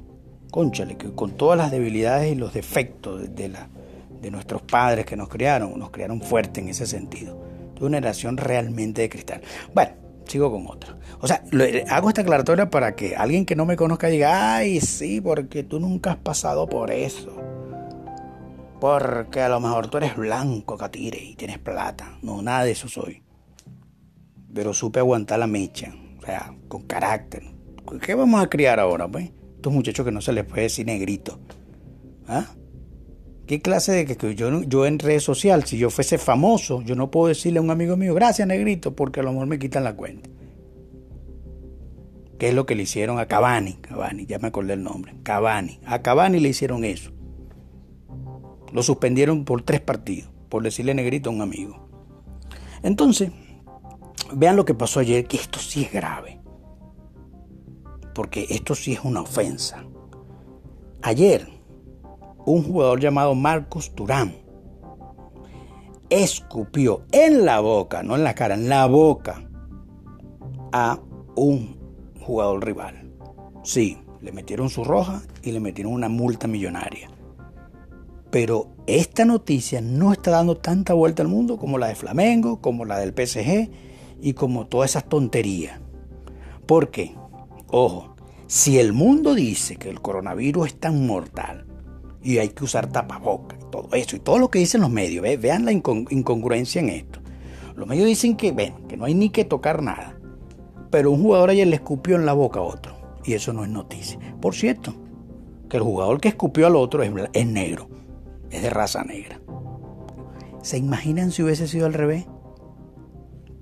Conchale, 0.52 0.96
que 0.96 1.12
con 1.12 1.32
todas 1.32 1.58
las 1.58 1.72
debilidades 1.72 2.32
y 2.32 2.36
los 2.36 2.54
defectos 2.54 3.34
de 3.34 3.50
la, 3.50 3.68
de 4.22 4.32
nuestros 4.32 4.62
padres 4.62 5.06
que 5.06 5.16
nos 5.16 5.30
criaron, 5.30 5.78
nos 5.78 5.90
criaron 5.90 6.22
fuerte 6.22 6.62
en 6.62 6.70
ese 6.70 6.86
sentido. 6.86 7.42
De 7.76 7.86
una 7.86 7.98
generación 7.98 8.38
realmente 8.38 9.02
de 9.02 9.10
cristal. 9.10 9.42
Bueno, 9.74 9.94
sigo 10.26 10.52
con 10.52 10.68
otra. 10.68 10.98
O 11.20 11.28
sea, 11.28 11.44
hago 11.90 12.10
esta 12.10 12.22
aclaratoria 12.22 12.70
para 12.70 12.96
que 12.96 13.16
alguien 13.16 13.46
que 13.46 13.56
no 13.56 13.66
me 13.66 13.76
conozca 13.76 14.08
diga, 14.08 14.56
ay, 14.56 14.80
sí, 14.80 15.20
porque 15.20 15.64
tú 15.64 15.80
nunca 15.80 16.12
has 16.12 16.18
pasado 16.18 16.68
por 16.68 16.92
eso. 16.92 17.36
Porque 18.80 19.42
a 19.42 19.50
lo 19.50 19.60
mejor 19.60 19.90
tú 19.90 19.98
eres 19.98 20.16
blanco, 20.16 20.78
catire, 20.78 21.20
y 21.24 21.36
tienes 21.36 21.60
plata. 21.60 22.18
No, 22.22 22.42
nada 22.42 22.64
de 22.64 22.72
eso 22.72 22.88
soy. 22.88 23.24
Pero 24.54 24.74
supe 24.74 25.00
aguantar 25.00 25.40
la 25.40 25.48
mecha, 25.48 25.94
o 26.20 26.26
sea, 26.26 26.54
con 26.68 26.84
carácter. 26.84 27.44
¿Qué 28.02 28.16
vamos 28.16 28.44
a 28.44 28.50
criar 28.50 28.80
ahora, 28.80 29.08
pues? 29.08 29.32
Estos 29.56 29.74
muchachos 29.74 30.06
que 30.06 30.12
no 30.12 30.22
se 30.22 30.34
les 30.34 30.46
puede 30.46 30.64
decir 30.64 30.86
negrito. 30.86 31.40
¿Ah? 32.28 32.46
¿Qué 33.52 33.62
clase 33.62 33.92
de 33.92 34.06
que 34.06 34.34
yo, 34.34 34.62
yo 34.62 34.86
en 34.86 34.98
redes 34.98 35.24
sociales, 35.24 35.68
si 35.68 35.78
yo 35.78 35.90
fuese 35.90 36.18
famoso, 36.18 36.82
yo 36.84 36.96
no 36.96 37.12
puedo 37.12 37.28
decirle 37.28 37.60
a 37.60 37.62
un 37.62 37.70
amigo 37.70 37.98
mío, 37.98 38.14
gracias 38.14 38.48
negrito, 38.48 38.96
porque 38.96 39.20
a 39.20 39.24
lo 39.24 39.34
mejor 39.34 39.48
me 39.48 39.60
quitan 39.60 39.84
la 39.84 39.94
cuenta? 39.94 40.30
¿Qué 42.40 42.48
es 42.48 42.56
lo 42.56 42.66
que 42.66 42.76
le 42.76 42.84
hicieron 42.84 43.20
a 43.20 43.26
Cavani? 43.26 43.74
Cavani, 43.74 44.26
ya 44.26 44.40
me 44.40 44.48
acordé 44.48 44.72
el 44.72 44.84
nombre. 44.84 45.16
Cavani. 45.24 45.82
A 45.86 46.02
Cavani 46.02 46.40
le 46.40 46.48
hicieron 46.48 46.86
eso. 46.86 47.12
Lo 48.72 48.84
suspendieron 48.84 49.44
por 49.44 49.64
tres 49.64 49.82
partidos, 49.82 50.32
por 50.48 50.64
decirle 50.64 50.94
negrito 50.94 51.30
a 51.30 51.34
un 51.34 51.42
amigo. 51.42 51.90
Entonces, 52.84 53.34
vean 54.34 54.56
lo 54.56 54.64
que 54.64 54.76
pasó 54.76 55.02
ayer, 55.02 55.26
que 55.26 55.36
esto 55.36 55.60
sí 55.60 55.84
es 55.84 55.92
grave. 55.92 56.40
Porque 58.16 58.48
esto 58.50 58.76
sí 58.76 58.94
es 58.94 59.02
una 59.04 59.20
ofensa. 59.20 59.84
Ayer, 61.02 61.61
un 62.46 62.64
jugador 62.64 63.00
llamado 63.00 63.36
Marcos 63.36 63.94
Turán 63.94 64.36
escupió 66.12 67.06
en 67.12 67.46
la 67.46 67.62
boca, 67.62 68.04
no 68.04 68.16
en 68.16 68.24
la 68.24 68.36
cara, 68.36 68.56
en 68.56 68.68
la 68.68 68.86
boca 68.86 69.50
a 70.74 71.00
un 71.36 71.78
jugador 72.20 72.66
rival. 72.66 73.12
Sí, 73.64 73.98
Le 74.22 74.32
metieron 74.32 74.70
su 74.70 74.84
roja 74.84 75.24
y 75.42 75.52
le 75.52 75.60
metieron 75.60 75.94
una 75.94 76.08
multa 76.08 76.48
millonaria. 76.48 77.10
Pero 78.30 78.68
esta 78.86 79.26
noticia 79.26 79.82
no 79.82 80.12
está 80.12 80.30
dando 80.30 80.58
tanta 80.58 80.94
vuelta 80.94 81.24
al 81.24 81.28
mundo 81.28 81.58
como 81.58 81.80
la 81.80 81.88
de 81.88 81.96
Flamengo, 81.96 82.62
como 82.62 82.86
la 82.86 83.00
del 83.00 83.16
PSG 83.16 83.72
y 84.22 84.34
como 84.34 84.68
todas 84.68 84.92
esas 84.92 85.10
tonterías. 85.10 85.80
¿Por 86.68 86.92
qué? 86.92 87.16
Ojo, 87.72 88.16
si 88.46 88.78
el 88.78 88.94
mundo 88.94 89.34
dice 89.34 89.78
que 89.78 89.90
el 89.90 90.02
coronavirus 90.02 90.68
es 90.68 90.80
tan 90.80 91.08
mortal 91.08 91.66
y 92.24 92.38
hay 92.38 92.50
que 92.50 92.64
usar 92.64 92.92
tapabocas 92.92 93.60
todo 93.72 93.90
eso 93.94 94.16
y 94.16 94.20
todo 94.20 94.38
lo 94.38 94.50
que 94.50 94.60
dicen 94.60 94.82
los 94.82 94.92
medios, 94.92 95.26
vean 95.40 95.66
la 95.66 95.72
incongruencia 95.72 96.82
en 96.82 96.90
esto. 96.90 97.20
Los 97.76 97.88
medios 97.88 98.06
dicen 98.06 98.36
que, 98.36 98.52
ven, 98.52 98.74
que 98.88 98.98
no 98.98 99.06
hay 99.06 99.16
ni 99.16 99.30
que 99.30 99.46
tocar 99.46 99.82
nada, 99.82 100.20
pero 100.92 101.10
un 101.12 101.22
jugador 101.22 101.50
ayer 101.50 101.68
le 101.68 101.78
escupió 101.78 102.16
en 102.18 102.26
la 102.26 102.34
boca 102.34 102.60
a 102.60 102.64
otro 102.64 102.96
y 103.24 103.34
eso 103.34 103.54
no 103.54 103.64
es 103.64 103.70
noticia. 103.70 104.20
Por 104.42 104.54
cierto, 104.54 104.94
que 105.70 105.78
el 105.78 105.84
jugador 105.84 106.20
que 106.20 106.28
escupió 106.28 106.68
al 106.68 106.76
otro 106.76 107.02
es, 107.02 107.48
negro, 107.48 107.90
es 108.50 108.62
de 108.62 108.70
raza 108.70 109.04
negra. 109.04 109.40
¿Se 110.62 110.78
imaginan 110.78 111.32
si 111.32 111.44
hubiese 111.44 111.68
sido 111.68 111.86
al 111.86 111.94
revés? 111.94 112.28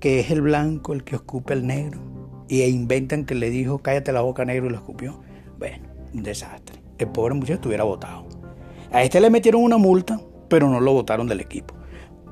Que 0.00 0.20
es 0.20 0.30
el 0.30 0.42
blanco 0.42 0.92
el 0.92 1.04
que 1.04 1.16
escupe 1.16 1.52
al 1.52 1.66
negro 1.66 2.00
y 2.48 2.62
inventan 2.64 3.24
que 3.24 3.36
le 3.36 3.48
dijo 3.48 3.78
cállate 3.78 4.12
la 4.12 4.22
boca 4.22 4.44
negro 4.44 4.66
y 4.66 4.70
lo 4.70 4.76
escupió. 4.76 5.20
Bueno, 5.58 5.88
un 6.12 6.24
desastre. 6.24 6.82
El 6.98 7.08
pobre 7.08 7.34
muchacho 7.34 7.54
estuviera 7.54 7.84
votado. 7.84 8.26
A 8.92 9.02
este 9.02 9.20
le 9.20 9.30
metieron 9.30 9.62
una 9.62 9.78
multa, 9.78 10.20
pero 10.48 10.68
no 10.68 10.80
lo 10.80 10.92
votaron 10.92 11.26
del 11.26 11.40
equipo. 11.40 11.74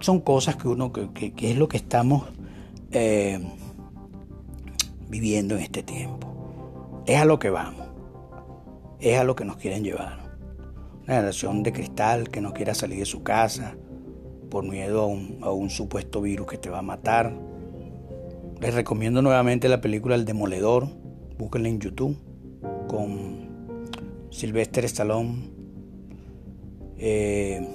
Son 0.01 0.21
cosas 0.21 0.57
que 0.57 0.69
uno, 0.69 0.93
que, 0.93 1.33
es 1.37 1.57
lo 1.57 1.69
que 1.69 1.77
estamos 1.77 2.25
eh, 2.91 3.41
viviendo 5.09 5.57
en 5.57 5.63
este 5.63 5.83
tiempo. 5.83 7.03
Es 7.07 7.21
a 7.21 7.25
lo 7.25 7.39
que 7.39 7.51
vamos. 7.51 7.87
Es 9.01 9.19
a 9.19 9.25
lo 9.25 9.37
que 9.37 9.45
nos 9.45 9.57
quieren 9.57 9.85
llevar. 9.85 10.19
Una 11.05 11.15
generación 11.15 11.63
de 11.63 11.73
cristal 11.73 12.29
que 12.29 12.41
no 12.41 12.53
quiera 12.53 12.75
salir 12.75 12.99
de 12.99 13.07
su 13.07 13.23
casa 13.23 13.77
por 14.51 14.65
miedo 14.65 15.03
a 15.03 15.07
un, 15.07 15.39
a 15.43 15.51
un 15.51 15.71
supuesto 15.71 16.21
virus 16.21 16.47
que 16.47 16.59
te 16.59 16.71
va 16.71 16.79
a 16.79 16.83
matar 16.83 17.33
les 18.61 18.75
recomiendo 18.75 19.23
nuevamente 19.23 19.69
la 19.69 19.81
película 19.81 20.17
El 20.17 20.25
Demoledor, 20.25 20.89
búsquenla 21.39 21.69
en 21.69 21.79
YouTube, 21.79 22.17
con 22.89 24.27
Sylvester 24.31 24.85
Stallone. 24.85 25.58
Eh, 26.99 27.67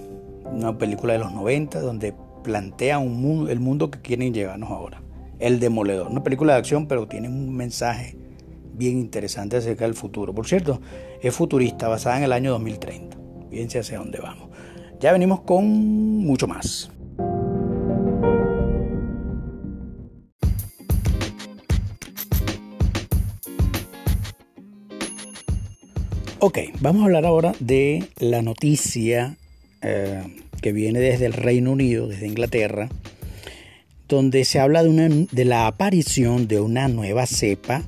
una 0.46 0.78
película 0.78 1.14
de 1.14 1.20
los 1.20 1.32
90 1.32 1.80
donde 1.80 2.14
plantea 2.44 3.00
un 3.00 3.22
mundo, 3.22 3.50
el 3.50 3.60
mundo 3.60 3.90
que 3.90 4.02
quieren 4.02 4.34
llevarnos 4.34 4.70
ahora. 4.70 5.02
El 5.40 5.60
Demoledor, 5.60 6.08
una 6.08 6.24
película 6.24 6.54
de 6.54 6.60
acción, 6.60 6.88
pero 6.88 7.08
tiene 7.08 7.28
un 7.30 7.56
mensaje 7.56 8.18
bien 8.74 9.00
interesante 9.00 9.58
acerca 9.58 9.86
del 9.86 9.94
futuro. 9.94 10.34
Por 10.34 10.48
cierto, 10.48 10.82
es 11.22 11.34
futurista, 11.34 11.88
basada 11.88 12.18
en 12.18 12.24
el 12.24 12.34
año 12.34 12.52
2030. 12.52 13.18
Fíjense 13.50 13.80
hacia 13.80 14.00
dónde 14.00 14.20
vamos. 14.20 14.50
Ya 15.00 15.12
venimos 15.12 15.42
con 15.42 15.66
mucho 15.66 16.48
más. 16.48 16.93
Ok, 26.46 26.60
vamos 26.82 27.04
a 27.04 27.06
hablar 27.06 27.26
ahora 27.26 27.54
de 27.62 28.04
la 28.18 28.42
noticia 28.42 29.38
eh, 29.82 30.24
que 30.62 30.74
viene 30.74 31.00
desde 31.00 31.26
el 31.26 31.32
Reino 31.32 31.72
Unido, 31.72 32.10
desde 32.10 32.28
Inglaterra, 32.28 32.90
donde 34.10 34.44
se 34.44 34.60
habla 34.60 34.84
de, 34.84 34.90
una, 34.90 35.08
de 35.08 35.46
la 35.46 35.68
aparición 35.68 36.50
de 36.50 36.60
una 36.60 36.90
nueva 36.90 37.28
cepa 37.28 37.84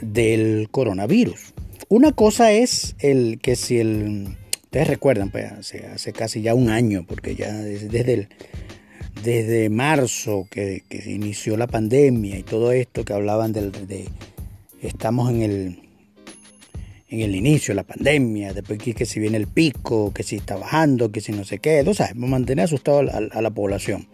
del 0.00 0.68
coronavirus. 0.70 1.52
Una 1.90 2.12
cosa 2.12 2.52
es 2.52 2.96
el 3.00 3.38
que 3.42 3.54
si 3.54 3.80
el... 3.80 4.28
Ustedes 4.64 4.88
recuerdan, 4.88 5.30
pues 5.30 5.52
hace, 5.52 6.14
casi 6.14 6.40
ya 6.40 6.54
un 6.54 6.70
año, 6.70 7.04
porque 7.06 7.34
ya 7.34 7.52
desde, 7.52 8.14
el, 8.14 8.28
desde 9.22 9.68
marzo 9.68 10.48
que, 10.50 10.84
que, 10.88 11.12
inició 11.12 11.58
la 11.58 11.66
pandemia 11.66 12.38
y 12.38 12.44
todo 12.44 12.72
esto 12.72 13.04
que 13.04 13.12
hablaban 13.12 13.52
del, 13.52 13.72
de... 13.72 14.08
Estamos 14.80 15.28
en 15.28 15.42
el 15.42 15.85
en 17.08 17.20
el 17.20 17.34
inicio 17.34 17.72
de 17.72 17.76
la 17.76 17.82
pandemia, 17.84 18.52
después 18.52 18.78
que, 18.78 19.06
si 19.06 19.20
viene 19.20 19.36
el 19.36 19.46
pico, 19.46 20.12
que 20.12 20.22
si 20.22 20.36
está 20.36 20.56
bajando, 20.56 21.12
que 21.12 21.20
si 21.20 21.32
no 21.32 21.44
sé 21.44 21.58
qué, 21.58 21.82
tú 21.84 21.94
sabes, 21.94 22.16
mantener 22.16 22.64
asustado 22.64 23.00
a, 23.00 23.40
la 23.42 23.50
población. 23.50 24.08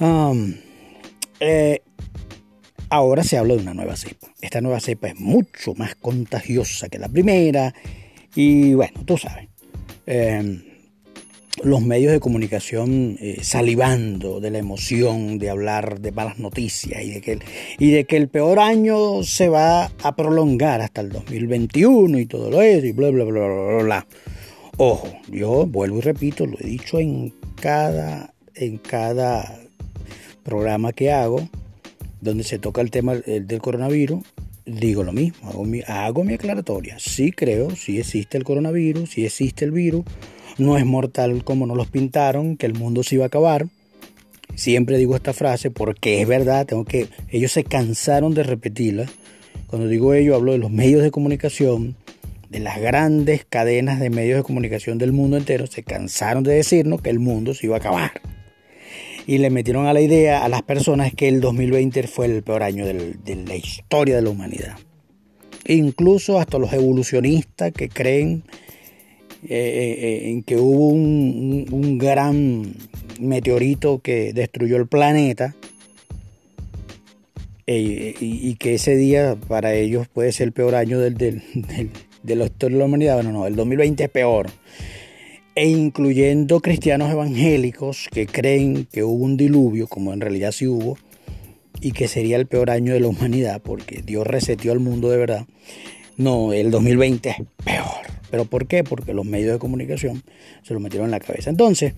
Um, 0.00 0.54
eh, 1.40 1.82
ahora 2.90 3.24
se 3.24 3.38
habla 3.38 3.54
de 3.54 3.62
una 3.62 3.74
nueva 3.74 3.96
cepa. 3.96 4.28
Esta 4.40 4.60
nueva 4.60 4.80
cepa 4.80 5.08
es 5.08 5.18
mucho 5.18 5.74
más 5.74 5.94
contagiosa 5.94 6.88
que 6.88 6.98
la 6.98 7.08
primera 7.08 7.74
y 8.34 8.74
bueno, 8.74 9.04
tú 9.04 9.16
sabes. 9.16 9.48
Eh, 10.06 10.71
los 11.62 11.82
medios 11.82 12.12
de 12.12 12.20
comunicación 12.20 13.18
eh, 13.20 13.38
salivando 13.42 14.40
de 14.40 14.50
la 14.50 14.58
emoción 14.58 15.38
de 15.38 15.50
hablar 15.50 16.00
de 16.00 16.10
malas 16.10 16.38
noticias 16.38 17.02
y 17.02 17.10
de, 17.10 17.20
que 17.20 17.32
el, 17.32 17.42
y 17.78 17.90
de 17.90 18.04
que 18.04 18.16
el 18.16 18.28
peor 18.28 18.58
año 18.58 19.22
se 19.22 19.48
va 19.48 19.92
a 20.02 20.16
prolongar 20.16 20.80
hasta 20.80 21.02
el 21.02 21.10
2021 21.10 22.18
y 22.18 22.26
todo 22.26 22.50
lo 22.50 22.62
eso 22.62 22.86
y 22.86 22.92
bla, 22.92 23.10
bla, 23.10 23.24
bla, 23.24 23.46
bla, 23.46 23.82
bla. 23.82 24.06
Ojo, 24.78 25.08
yo 25.30 25.66
vuelvo 25.66 25.98
y 25.98 26.00
repito, 26.00 26.46
lo 26.46 26.58
he 26.58 26.66
dicho 26.66 26.98
en 26.98 27.34
cada, 27.60 28.32
en 28.54 28.78
cada 28.78 29.60
programa 30.42 30.92
que 30.92 31.12
hago, 31.12 31.48
donde 32.20 32.44
se 32.44 32.58
toca 32.58 32.80
el 32.80 32.90
tema 32.90 33.14
del 33.14 33.60
coronavirus, 33.60 34.24
digo 34.64 35.02
lo 35.02 35.12
mismo, 35.12 35.50
hago 35.50 35.64
mi, 35.64 35.82
hago 35.86 36.24
mi 36.24 36.34
aclaratoria. 36.34 36.98
Sí 36.98 37.32
creo, 37.32 37.76
sí 37.76 37.98
existe 37.98 38.38
el 38.38 38.44
coronavirus, 38.44 39.10
sí 39.10 39.26
existe 39.26 39.66
el 39.66 39.72
virus 39.72 40.04
no 40.58 40.76
es 40.76 40.84
mortal 40.84 41.44
como 41.44 41.66
nos 41.66 41.76
los 41.76 41.88
pintaron, 41.88 42.56
que 42.56 42.66
el 42.66 42.74
mundo 42.74 43.02
se 43.02 43.16
iba 43.16 43.24
a 43.24 43.28
acabar. 43.28 43.66
Siempre 44.54 44.98
digo 44.98 45.16
esta 45.16 45.32
frase 45.32 45.70
porque 45.70 46.20
es 46.20 46.28
verdad, 46.28 46.66
tengo 46.66 46.84
que 46.84 47.08
ellos 47.30 47.52
se 47.52 47.64
cansaron 47.64 48.34
de 48.34 48.42
repetirla. 48.42 49.06
Cuando 49.66 49.88
digo 49.88 50.12
ello 50.12 50.34
hablo 50.34 50.52
de 50.52 50.58
los 50.58 50.70
medios 50.70 51.02
de 51.02 51.10
comunicación, 51.10 51.96
de 52.50 52.60
las 52.60 52.78
grandes 52.78 53.46
cadenas 53.48 53.98
de 53.98 54.10
medios 54.10 54.36
de 54.36 54.42
comunicación 54.42 54.98
del 54.98 55.12
mundo 55.12 55.38
entero, 55.38 55.66
se 55.66 55.82
cansaron 55.82 56.44
de 56.44 56.54
decirnos 56.54 57.00
que 57.00 57.08
el 57.08 57.18
mundo 57.18 57.54
se 57.54 57.66
iba 57.66 57.76
a 57.76 57.78
acabar. 57.78 58.20
Y 59.26 59.38
le 59.38 59.48
metieron 59.48 59.86
a 59.86 59.94
la 59.94 60.02
idea 60.02 60.44
a 60.44 60.48
las 60.50 60.62
personas 60.62 61.14
que 61.14 61.28
el 61.28 61.40
2020 61.40 62.02
fue 62.08 62.26
el 62.26 62.42
peor 62.42 62.62
año 62.62 62.84
de 62.84 63.36
la 63.46 63.56
historia 63.56 64.16
de 64.16 64.22
la 64.22 64.30
humanidad. 64.30 64.76
Incluso 65.66 66.38
hasta 66.38 66.58
los 66.58 66.72
evolucionistas 66.72 67.72
que 67.72 67.88
creen 67.88 68.44
eh, 69.44 69.48
eh, 69.48 70.30
en 70.30 70.44
que 70.44 70.56
hubo 70.56 70.88
un, 70.88 71.98
gran 71.98 72.74
meteorito 73.20 73.98
que 73.98 74.32
destruyó 74.32 74.76
el 74.76 74.86
planeta 74.86 75.56
eh, 77.66 78.14
y, 78.20 78.54
que 78.56 78.74
ese 78.74 78.96
día 78.96 79.36
para 79.48 79.74
ellos 79.74 80.06
puede 80.06 80.30
ser 80.32 80.48
el 80.48 80.52
peor 80.52 80.76
año 80.76 81.00
del, 81.00 81.16
de 81.16 82.36
la 82.36 82.44
historia 82.44 82.76
de 82.76 82.78
la 82.80 82.84
humanidad. 82.84 83.14
Bueno, 83.16 83.32
no, 83.32 83.46
el 83.46 83.56
2020 83.56 84.04
es 84.04 84.10
peor. 84.10 84.46
E 85.54 85.68
incluyendo 85.68 86.60
cristianos 86.60 87.10
evangélicos 87.10 88.08
que 88.12 88.26
creen 88.26 88.86
que 88.90 89.02
hubo 89.02 89.24
un 89.24 89.36
diluvio, 89.36 89.88
como 89.88 90.12
en 90.12 90.20
realidad 90.20 90.52
sí 90.52 90.66
hubo, 90.66 90.96
y 91.80 91.92
que 91.92 92.06
sería 92.06 92.36
el 92.36 92.46
peor 92.46 92.70
año 92.70 92.92
de 92.92 93.00
la 93.00 93.08
humanidad 93.08 93.60
porque 93.60 94.02
Dios 94.02 94.26
reseteó 94.26 94.72
al 94.72 94.78
mundo 94.78 95.10
de 95.10 95.18
verdad. 95.18 95.46
No, 96.16 96.52
el 96.52 96.70
2020 96.70 97.30
es 97.30 97.36
peor. 97.64 98.21
¿Pero 98.32 98.46
por 98.46 98.66
qué? 98.66 98.82
Porque 98.82 99.12
los 99.12 99.26
medios 99.26 99.52
de 99.52 99.58
comunicación 99.58 100.22
se 100.62 100.72
lo 100.72 100.80
metieron 100.80 101.08
en 101.08 101.10
la 101.10 101.20
cabeza. 101.20 101.50
Entonces, 101.50 101.92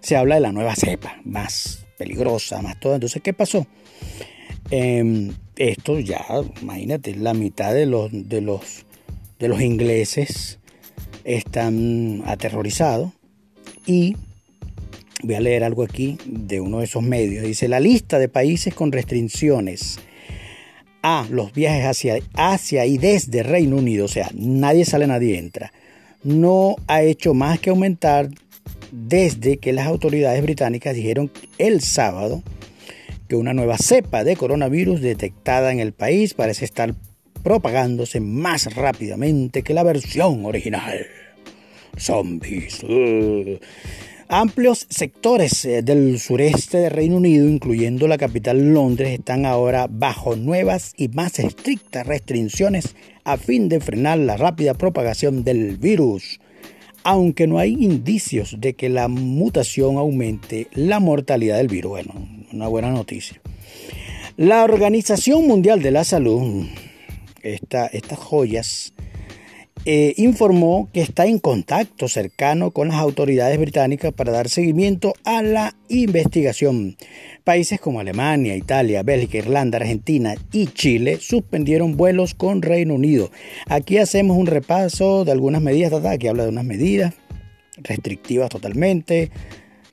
se 0.00 0.16
habla 0.16 0.36
de 0.36 0.40
la 0.40 0.52
nueva 0.52 0.76
cepa, 0.76 1.20
más 1.24 1.84
peligrosa, 1.98 2.62
más 2.62 2.78
todo. 2.78 2.94
Entonces, 2.94 3.20
¿qué 3.22 3.32
pasó? 3.32 3.66
Em, 4.70 5.32
esto 5.56 5.98
ya, 5.98 6.24
imagínate, 6.62 7.16
la 7.16 7.34
mitad 7.34 7.74
de 7.74 7.86
los, 7.86 8.08
de 8.12 8.40
los, 8.40 8.86
de 9.40 9.48
los 9.48 9.60
ingleses 9.60 10.60
están 11.24 12.22
aterrorizados 12.24 13.10
y 13.84 14.16
voy 15.24 15.34
a 15.34 15.40
leer 15.40 15.64
algo 15.64 15.82
aquí 15.82 16.18
de 16.24 16.60
uno 16.60 16.78
de 16.78 16.84
esos 16.84 17.02
medios. 17.02 17.42
Dice, 17.42 17.66
la 17.66 17.80
lista 17.80 18.20
de 18.20 18.28
países 18.28 18.72
con 18.74 18.92
restricciones 18.92 19.98
a 21.02 21.26
los 21.30 21.52
viajes 21.52 21.84
hacia, 21.84 22.18
hacia 22.34 22.86
y 22.86 22.98
desde 22.98 23.42
Reino 23.42 23.76
Unido, 23.76 24.04
o 24.04 24.08
sea, 24.08 24.30
nadie 24.34 24.84
sale, 24.84 25.06
nadie 25.06 25.38
entra, 25.38 25.72
no 26.22 26.76
ha 26.86 27.02
hecho 27.02 27.34
más 27.34 27.60
que 27.60 27.70
aumentar 27.70 28.28
desde 28.92 29.58
que 29.58 29.72
las 29.72 29.86
autoridades 29.86 30.42
británicas 30.42 30.94
dijeron 30.94 31.30
el 31.58 31.80
sábado 31.80 32.42
que 33.28 33.36
una 33.36 33.54
nueva 33.54 33.78
cepa 33.78 34.24
de 34.24 34.36
coronavirus 34.36 35.00
detectada 35.00 35.72
en 35.72 35.78
el 35.78 35.92
país 35.92 36.34
parece 36.34 36.64
estar 36.64 36.94
propagándose 37.42 38.20
más 38.20 38.74
rápidamente 38.74 39.62
que 39.62 39.74
la 39.74 39.82
versión 39.82 40.44
original. 40.44 41.06
Zombies. 41.96 42.84
Amplios 44.28 44.86
sectores 44.88 45.64
eh, 45.64 45.82
del 45.82 46.20
sureste 46.20 46.78
del 46.78 46.92
Reino 46.92 47.16
Unido, 47.16 47.48
incluyendo 47.48 48.06
la 48.06 48.16
capital 48.16 48.72
Londres, 48.72 49.18
están 49.18 49.44
ahora 49.44 49.88
bajo 49.90 50.36
nuevas 50.36 50.92
y 50.96 51.08
más 51.08 51.38
estrictas 51.40 52.06
restricciones 52.06 52.94
a 53.32 53.36
fin 53.36 53.68
de 53.68 53.80
frenar 53.80 54.18
la 54.18 54.36
rápida 54.36 54.74
propagación 54.74 55.44
del 55.44 55.76
virus. 55.76 56.40
Aunque 57.02 57.46
no 57.46 57.58
hay 57.58 57.72
indicios 57.72 58.56
de 58.58 58.74
que 58.74 58.88
la 58.88 59.08
mutación 59.08 59.96
aumente 59.96 60.66
la 60.72 61.00
mortalidad 61.00 61.56
del 61.56 61.68
virus. 61.68 61.90
Bueno, 61.90 62.12
una 62.52 62.68
buena 62.68 62.90
noticia. 62.90 63.40
La 64.36 64.64
Organización 64.64 65.46
Mundial 65.46 65.82
de 65.82 65.90
la 65.90 66.04
Salud, 66.04 66.66
estas 67.42 68.18
joyas, 68.18 68.92
eh, 69.86 70.12
informó 70.18 70.90
que 70.92 71.00
está 71.00 71.24
en 71.26 71.38
contacto 71.38 72.06
cercano 72.06 72.70
con 72.70 72.88
las 72.88 72.98
autoridades 72.98 73.58
británicas 73.58 74.12
para 74.12 74.30
dar 74.30 74.50
seguimiento 74.50 75.14
a 75.24 75.42
la 75.42 75.74
investigación. 75.88 76.96
Países 77.44 77.80
como 77.80 77.98
Alemania, 77.98 78.56
Italia, 78.56 79.02
Bélgica, 79.02 79.38
Irlanda, 79.38 79.78
Argentina 79.78 80.34
y 80.52 80.66
Chile 80.66 81.18
suspendieron 81.18 81.96
vuelos 81.96 82.34
con 82.34 82.60
Reino 82.60 82.94
Unido. 82.94 83.30
Aquí 83.68 83.96
hacemos 83.96 84.36
un 84.36 84.46
repaso 84.46 85.24
de 85.24 85.32
algunas 85.32 85.62
medidas, 85.62 85.92
aquí 86.04 86.28
habla 86.28 86.42
de 86.42 86.50
unas 86.50 86.64
medidas 86.64 87.14
restrictivas 87.78 88.50
totalmente, 88.50 89.30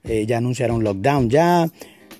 eh, 0.04 0.26
ya 0.26 0.40
anunciaron 0.40 0.84
lockdown 0.84 1.30
ya, 1.30 1.70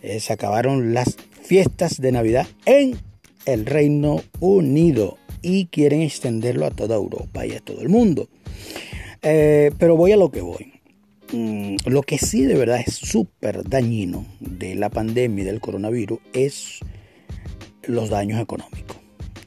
eh, 0.02 0.22
se 0.22 0.32
acabaron 0.32 0.94
las 0.94 1.18
fiestas 1.42 2.00
de 2.00 2.14
Navidad 2.14 2.48
en 2.66 2.98
el 3.46 3.66
Reino 3.66 4.22
Unido 4.40 5.18
y 5.42 5.68
quieren 5.68 6.02
extenderlo 6.02 6.66
a 6.66 6.72
toda 6.72 6.96
Europa 6.96 7.46
y 7.46 7.54
a 7.54 7.60
todo 7.60 7.82
el 7.82 7.90
mundo. 7.90 8.28
Eh, 9.22 9.72
pero 9.78 9.96
voy 9.96 10.12
a 10.12 10.18
lo 10.18 10.32
que 10.32 10.42
voy. 10.42 10.74
Mm, 11.32 11.76
lo 11.86 12.04
que 12.04 12.18
sí 12.18 12.44
de 12.44 12.56
verdad 12.56 12.82
es 12.86 12.96
súper 12.96 13.68
dañino 13.68 14.26
de 14.40 14.76
la 14.76 14.90
pandemia 14.90 15.44
y 15.44 15.46
del 15.46 15.60
coronavirus 15.60 16.20
es 16.34 16.80
los 17.84 18.10
daños 18.10 18.42
económicos. 18.42 18.98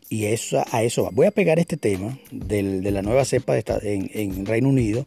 Y 0.08 0.24
eso, 0.26 0.62
a 0.70 0.82
eso 0.82 1.04
va. 1.04 1.10
Voy 1.12 1.26
a 1.26 1.30
pegar 1.30 1.58
este 1.58 1.76
tema 1.76 2.18
de 2.32 2.90
la 2.90 3.02
nueva 3.02 3.24
cepa 3.24 3.56
en, 3.58 4.10
en 4.12 4.44
Reino 4.44 4.68
Unido 4.68 5.04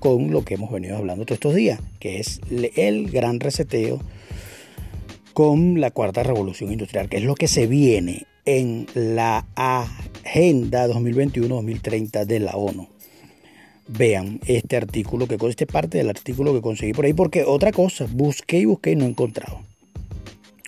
con 0.00 0.32
lo 0.32 0.44
que 0.44 0.54
hemos 0.54 0.72
venido 0.72 0.96
hablando 0.96 1.24
todos 1.24 1.36
estos 1.36 1.54
días, 1.54 1.80
que 2.00 2.18
es 2.18 2.40
el 2.50 3.08
gran 3.08 3.38
reseteo 3.38 4.00
con 5.32 5.80
la 5.80 5.92
cuarta 5.92 6.24
revolución 6.24 6.72
industrial, 6.72 7.08
que 7.08 7.18
es 7.18 7.22
lo 7.22 7.36
que 7.36 7.46
se 7.46 7.68
viene 7.68 8.26
en 8.44 8.86
la 8.94 9.46
Agenda 9.54 10.88
2021-2030 10.88 12.24
de 12.26 12.40
la 12.40 12.52
ONU. 12.52 12.88
Vean 13.88 14.40
este 14.46 14.76
artículo, 14.76 15.26
que 15.26 15.36
este 15.48 15.66
parte 15.66 15.98
del 15.98 16.08
artículo 16.08 16.54
que 16.54 16.62
conseguí 16.62 16.92
por 16.92 17.04
ahí, 17.04 17.12
porque 17.12 17.44
otra 17.44 17.72
cosa, 17.72 18.06
busqué 18.10 18.58
y 18.58 18.64
busqué 18.64 18.92
y 18.92 18.96
no 18.96 19.04
he 19.04 19.08
encontrado. 19.08 19.60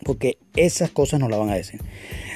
Porque 0.05 0.37
esas 0.57 0.91
cosas 0.91 1.21
no 1.21 1.29
la 1.29 1.39
van 1.39 1.51
a 1.51 1.55
decir. 1.55 1.81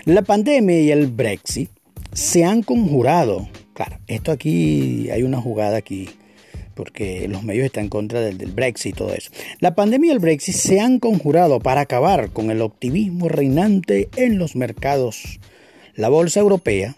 La 0.04 0.22
pandemia 0.22 0.80
y 0.80 0.90
el 0.90 1.08
Brexit 1.08 1.70
se 2.12 2.44
han 2.44 2.62
conjurado. 2.62 3.48
Claro, 3.74 3.98
esto 4.06 4.32
aquí, 4.32 5.10
hay 5.10 5.22
una 5.22 5.40
jugada 5.40 5.76
aquí 5.76 6.08
porque 6.78 7.26
los 7.26 7.42
medios 7.42 7.66
están 7.66 7.84
en 7.84 7.90
contra 7.90 8.20
del, 8.20 8.52
Brexit 8.52 8.94
y 8.94 8.96
todo 8.96 9.12
eso. 9.12 9.32
La 9.58 9.74
pandemia 9.74 10.10
y 10.10 10.12
el 10.12 10.20
Brexit 10.20 10.54
se 10.54 10.78
han 10.78 11.00
conjurado 11.00 11.58
para 11.58 11.80
acabar 11.80 12.30
con 12.30 12.52
el 12.52 12.62
optimismo 12.62 13.28
reinante 13.28 14.08
en 14.14 14.38
los 14.38 14.54
mercados. 14.54 15.40
La 15.96 16.08
bolsa 16.08 16.38
europea, 16.38 16.94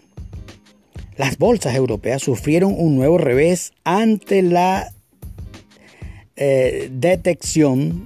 las 1.17 1.39
bolsas 1.39 1.73
europeas 1.73 2.21
sufrieron 2.21 2.75
un 2.77 2.95
nuevo 2.95 3.17
revés 3.17 3.73
ante 3.83 4.43
la 4.43 4.93
eh, 6.35 6.89
detección 6.91 8.05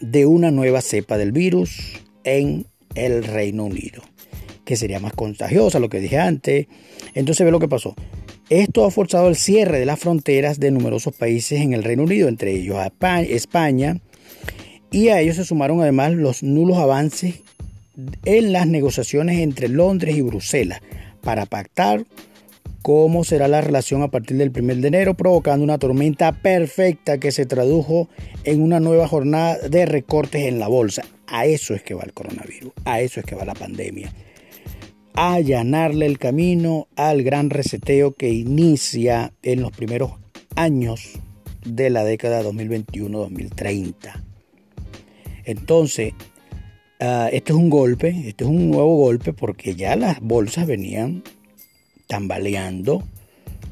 de 0.00 0.26
una 0.26 0.50
nueva 0.50 0.82
cepa 0.82 1.16
del 1.16 1.32
virus 1.32 1.94
en 2.24 2.66
el 2.94 3.24
Reino 3.24 3.64
Unido, 3.64 4.02
que 4.66 4.76
sería 4.76 5.00
más 5.00 5.14
contagiosa, 5.14 5.78
lo 5.78 5.88
que 5.88 6.00
dije 6.00 6.18
antes. 6.18 6.66
Entonces 7.14 7.42
ve 7.42 7.50
lo 7.50 7.58
que 7.58 7.68
pasó. 7.68 7.94
Esto 8.48 8.84
ha 8.84 8.92
forzado 8.92 9.26
el 9.26 9.34
cierre 9.34 9.80
de 9.80 9.86
las 9.86 9.98
fronteras 9.98 10.60
de 10.60 10.70
numerosos 10.70 11.12
países 11.12 11.60
en 11.60 11.72
el 11.72 11.82
Reino 11.82 12.04
Unido, 12.04 12.28
entre 12.28 12.52
ellos 12.52 12.78
España, 13.28 14.00
y 14.92 15.08
a 15.08 15.20
ellos 15.20 15.34
se 15.34 15.44
sumaron 15.44 15.80
además 15.80 16.12
los 16.12 16.44
nulos 16.44 16.78
avances 16.78 17.42
en 18.24 18.52
las 18.52 18.68
negociaciones 18.68 19.40
entre 19.40 19.68
Londres 19.68 20.14
y 20.14 20.20
Bruselas 20.20 20.80
para 21.22 21.46
pactar 21.46 22.04
cómo 22.82 23.24
será 23.24 23.48
la 23.48 23.62
relación 23.62 24.02
a 24.02 24.12
partir 24.12 24.36
del 24.36 24.52
1 24.56 24.76
de 24.76 24.88
enero, 24.88 25.14
provocando 25.14 25.64
una 25.64 25.78
tormenta 25.78 26.30
perfecta 26.30 27.18
que 27.18 27.32
se 27.32 27.46
tradujo 27.46 28.08
en 28.44 28.62
una 28.62 28.78
nueva 28.78 29.08
jornada 29.08 29.58
de 29.58 29.86
recortes 29.86 30.44
en 30.44 30.60
la 30.60 30.68
bolsa. 30.68 31.02
A 31.26 31.46
eso 31.46 31.74
es 31.74 31.82
que 31.82 31.94
va 31.94 32.04
el 32.04 32.12
coronavirus, 32.12 32.72
a 32.84 33.00
eso 33.00 33.18
es 33.18 33.26
que 33.26 33.34
va 33.34 33.44
la 33.44 33.54
pandemia 33.54 34.12
allanarle 35.16 36.06
el 36.06 36.18
camino 36.18 36.88
al 36.94 37.22
gran 37.22 37.48
reseteo 37.50 38.12
que 38.12 38.28
inicia 38.28 39.32
en 39.42 39.62
los 39.62 39.72
primeros 39.72 40.12
años 40.54 41.12
de 41.64 41.90
la 41.90 42.04
década 42.04 42.42
2021-2030. 42.42 44.22
Entonces, 45.44 46.12
uh, 47.00 47.28
este 47.32 47.52
es 47.52 47.58
un 47.58 47.70
golpe, 47.70 48.08
este 48.26 48.44
es 48.44 48.50
un 48.50 48.70
nuevo 48.70 48.96
golpe 48.96 49.32
porque 49.32 49.74
ya 49.74 49.96
las 49.96 50.20
bolsas 50.20 50.66
venían 50.66 51.24
tambaleando 52.06 53.02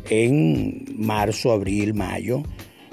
en 0.09 0.87
marzo, 0.97 1.53
abril, 1.53 1.95
mayo. 1.95 2.43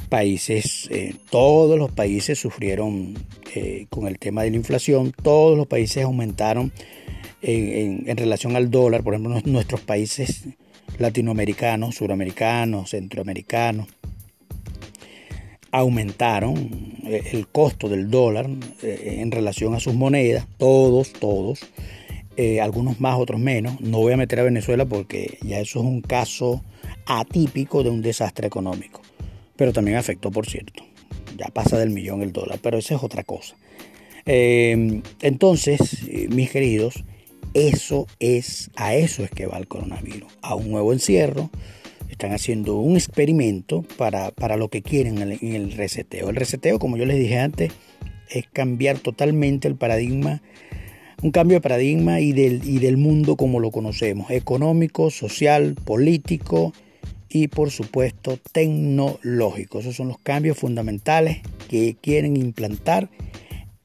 Países, 0.10 0.90
eh, 0.92 1.16
todos 1.30 1.80
los 1.80 1.90
países 1.90 2.38
sufrieron 2.38 3.14
eh, 3.56 3.86
con 3.90 4.08
el 4.08 4.20
tema 4.20 4.44
de 4.44 4.52
la 4.52 4.58
inflación, 4.58 5.14
todos 5.24 5.58
los 5.58 5.68
países 5.68 6.04
aumentaron 6.04 6.74
en, 7.42 8.18
relación 8.18 8.56
al 8.56 8.70
dólar, 8.70 9.04
por 9.04 9.14
ejemplo, 9.14 9.42
nuestros 9.46 9.82
países 9.82 10.46
latinoamericanos, 10.98 11.96
suramericanos, 11.96 12.92
centroamericanos, 12.92 13.88
aumentaron 15.72 16.98
eh, 17.06 17.24
el 17.32 17.48
costo 17.48 17.90
del 17.90 18.10
dólar 18.10 18.50
eh, 18.84 19.18
en 19.20 19.32
relación 19.32 19.74
a 19.74 19.80
sus 19.80 19.94
monedas, 19.94 20.46
todos, 20.58 21.14
todos, 21.14 21.62
eh, 22.38 22.62
algunos 22.62 23.00
más, 23.00 23.18
otros 23.18 23.40
menos. 23.40 23.80
No 23.82 24.00
voy 24.00 24.14
a 24.14 24.18
meter 24.18 24.40
a 24.40 24.44
Venezuela 24.44 24.86
porque 24.86 25.38
ya 25.42 25.60
eso 25.60 25.80
es 25.80 25.86
un 25.86 26.02
caso 26.02 26.64
atípico 27.06 27.84
de 27.84 27.90
un 27.90 28.02
desastre 28.02 28.48
económico, 28.48 29.02
pero 29.56 29.74
también 29.74 29.98
afectó, 29.98 30.30
por 30.32 30.48
cierto. 30.48 30.84
Ya 31.38 31.48
pasa 31.48 31.80
del 31.80 31.90
millón 31.90 32.22
el 32.22 32.34
dólar, 32.34 32.60
pero 32.62 32.78
esa 32.78 32.96
es 32.96 33.04
otra 33.04 33.24
cosa. 33.24 33.56
entonces, 34.26 36.04
mis 36.30 36.52
queridos, 36.52 37.04
eso 37.54 38.08
es, 38.20 38.72
a 38.76 38.96
eso 38.96 39.24
es 39.24 39.32
que 39.32 39.46
va 39.46 39.58
el 39.58 39.68
coronavirus, 39.68 40.32
a 40.42 40.56
un 40.56 40.72
nuevo 40.72 40.94
encierro. 40.94 41.50
Están 42.10 42.34
haciendo 42.34 42.76
un 42.76 42.96
experimento 42.96 43.84
para, 43.98 44.32
lo 44.58 44.70
que 44.70 44.82
quieren 44.82 45.18
en 45.22 45.56
el, 45.56 45.72
reseteo. 45.72 46.30
El 46.30 46.36
reseteo, 46.36 46.80
como 46.80 46.98
yo 46.98 47.06
les 47.06 47.18
dije 47.18 47.40
antes, 47.40 47.72
es 48.30 48.46
cambiar 48.52 49.00
totalmente 49.00 49.68
el 49.68 49.76
paradigma, 49.76 50.42
un 51.22 51.32
cambio 51.32 51.58
de 51.58 51.62
paradigma 51.62 52.20
y 52.20 52.32
del, 52.32 52.62
y 52.64 52.80
del 52.80 52.98
mundo 52.98 53.36
como 53.36 53.60
lo 53.60 53.72
conocemos, 53.72 54.32
económico, 54.32 55.10
social, 55.10 55.76
político 55.76 56.74
y 57.30 57.48
por 57.48 57.72
supuesto 57.72 58.38
tecnológico. 58.52 59.80
Esos 59.80 59.96
son 59.96 60.10
los 60.10 60.20
cambios 60.20 60.58
fundamentales 60.58 61.40
que 61.70 61.96
quieren 62.02 62.38
implantar 62.38 63.10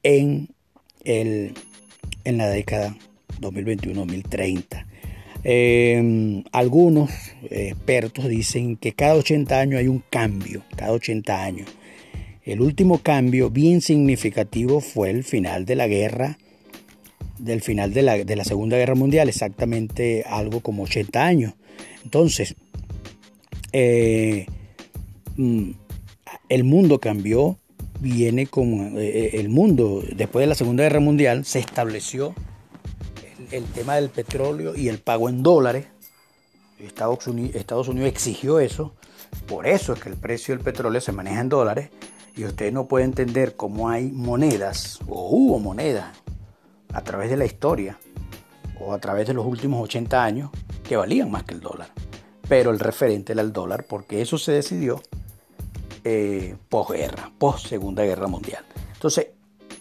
en, 0.03 0.49
el, 1.05 1.53
en 2.23 2.37
la 2.37 2.49
década 2.49 2.95
2021-2030. 3.41 4.85
Eh, 5.43 6.43
algunos 6.51 7.11
expertos 7.49 8.27
dicen 8.27 8.75
que 8.75 8.93
cada 8.93 9.15
80 9.15 9.59
años 9.59 9.79
hay 9.79 9.87
un 9.87 10.03
cambio, 10.09 10.63
cada 10.75 10.91
80 10.91 11.43
años. 11.43 11.67
El 12.47 12.61
último 12.61 12.99
cambio 12.99 13.49
bien 13.49 13.81
significativo 13.81 14.79
fue 14.79 15.09
el 15.09 15.25
final 15.25 15.65
de 15.65 15.75
la 15.75 15.87
guerra, 15.87 16.37
del 17.37 17.61
final 17.61 17.93
de 17.93 18.01
la, 18.01 18.23
de 18.23 18.35
la 18.37 18.45
Segunda 18.45 18.77
Guerra 18.77 18.95
Mundial, 18.95 19.27
exactamente 19.27 20.23
algo 20.25 20.61
como 20.61 20.83
80 20.83 21.25
años. 21.25 21.53
Entonces, 22.05 22.55
eh, 23.73 24.45
mm, 25.35 25.71
el 26.47 26.63
mundo 26.63 26.99
cambió, 26.99 27.57
viene 27.99 28.47
con 28.47 28.97
eh, 28.97 29.31
el 29.33 29.49
mundo, 29.49 30.01
después 30.15 30.43
de 30.43 30.47
la 30.47 30.55
Segunda 30.55 30.83
Guerra 30.83 31.01
Mundial, 31.01 31.43
se 31.43 31.59
estableció 31.59 32.33
el 33.51 33.65
tema 33.65 33.95
del 33.95 34.09
petróleo 34.09 34.75
y 34.75 34.89
el 34.89 34.99
pago 34.99 35.29
en 35.29 35.43
dólares. 35.43 35.87
Estados 36.79 37.27
Unidos, 37.27 37.55
Estados 37.55 37.87
Unidos 37.87 38.09
exigió 38.09 38.59
eso. 38.59 38.93
Por 39.47 39.67
eso 39.67 39.93
es 39.93 39.99
que 39.99 40.09
el 40.09 40.15
precio 40.15 40.55
del 40.55 40.63
petróleo 40.63 41.01
se 41.01 41.11
maneja 41.11 41.41
en 41.41 41.49
dólares. 41.49 41.89
Y 42.35 42.45
usted 42.45 42.71
no 42.71 42.87
puede 42.87 43.05
entender 43.05 43.55
cómo 43.55 43.89
hay 43.89 44.11
monedas, 44.11 44.99
o 45.07 45.29
hubo 45.31 45.57
monedas, 45.57 46.15
a 46.93 47.03
través 47.03 47.31
de 47.31 47.37
la 47.37 47.45
historia, 47.45 47.97
o 48.79 48.93
a 48.93 48.99
través 48.99 49.25
de 49.25 49.33
los 49.33 49.43
últimos 49.43 49.81
80 49.83 50.23
años, 50.23 50.51
que 50.83 50.95
valían 50.95 51.31
más 51.31 51.45
que 51.45 51.55
el 51.55 51.61
dólar. 51.61 51.89
Pero 52.47 52.69
el 52.69 52.77
referente 52.77 53.33
era 53.33 53.41
el 53.41 53.51
dólar, 53.51 53.87
porque 53.89 54.21
eso 54.21 54.37
se 54.37 54.51
decidió 54.51 55.01
eh, 56.03 56.55
posguerra, 56.69 57.31
post 57.39 57.65
Segunda 57.67 58.03
Guerra 58.03 58.27
Mundial. 58.27 58.63
Entonces, 58.93 59.29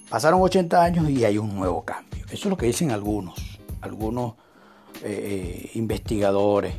pasaron 0.09 0.41
80 0.41 0.83
años 0.83 1.11
y 1.11 1.27
hay 1.27 1.37
un 1.37 1.55
nuevo 1.55 1.85
cambio. 1.85 2.25
Eso 2.25 2.35
es 2.35 2.47
lo 2.47 2.57
que 2.57 2.67
dicen 2.67 2.91
algunos 2.91 3.56
algunos 3.87 4.35
eh, 5.03 5.65
eh, 5.65 5.71
investigadores 5.75 6.75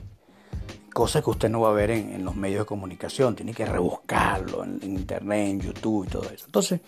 cosas 0.93 1.23
que 1.23 1.29
usted 1.29 1.49
no 1.49 1.61
va 1.61 1.69
a 1.69 1.73
ver 1.73 1.91
en, 1.91 2.25
los 2.25 2.35
medios 2.35 2.61
de 2.61 2.65
comunicación, 2.65 3.35
tiene 3.35 3.53
que 3.53 3.67
rebuscarlo 3.67 4.63
en, 4.63 4.79
internet, 4.81 5.47
en 5.47 5.59
YouTube 5.59 6.07
y 6.07 6.09
todo 6.09 6.23
eso. 6.23 6.45
Entonces, 6.47 6.81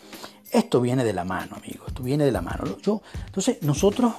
esto 0.52 0.82
viene 0.82 1.04
de 1.04 1.14
la 1.14 1.24
mano, 1.24 1.58
amigos, 1.58 1.90
esto 1.90 2.02
viene 2.02 2.26
de 2.26 2.32
la 2.32 2.42
mano. 2.42 2.64
Yo, 2.82 3.04
entonces, 3.28 3.62
nosotros 3.62 4.14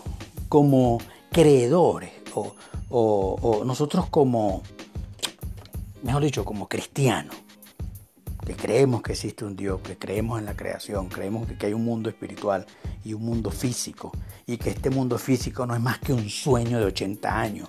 como 0.48 0.98
creedores 1.32 2.12
o, 2.34 2.54
o 2.88 3.64
nosotros 3.64 4.06
como, 4.10 4.62
mejor 6.04 6.22
dicho, 6.22 6.44
como 6.44 6.68
cristianos, 6.68 7.34
que 8.44 8.54
creemos 8.54 9.02
que 9.02 9.12
existe 9.12 9.44
un 9.44 9.56
Dios, 9.56 9.80
que 9.82 9.96
creemos 9.96 10.38
en 10.38 10.46
la 10.46 10.56
creación, 10.56 11.08
creemos 11.08 11.46
que 11.52 11.66
hay 11.66 11.72
un 11.74 11.84
mundo 11.84 12.08
espiritual 12.08 12.66
y 13.04 13.12
un 13.14 13.22
mundo 13.22 13.50
físico, 13.50 14.12
y 14.46 14.56
que 14.56 14.70
este 14.70 14.90
mundo 14.90 15.18
físico 15.18 15.66
no 15.66 15.74
es 15.74 15.80
más 15.80 15.98
que 15.98 16.12
un 16.12 16.28
sueño 16.28 16.78
de 16.78 16.86
80 16.86 17.40
años 17.40 17.68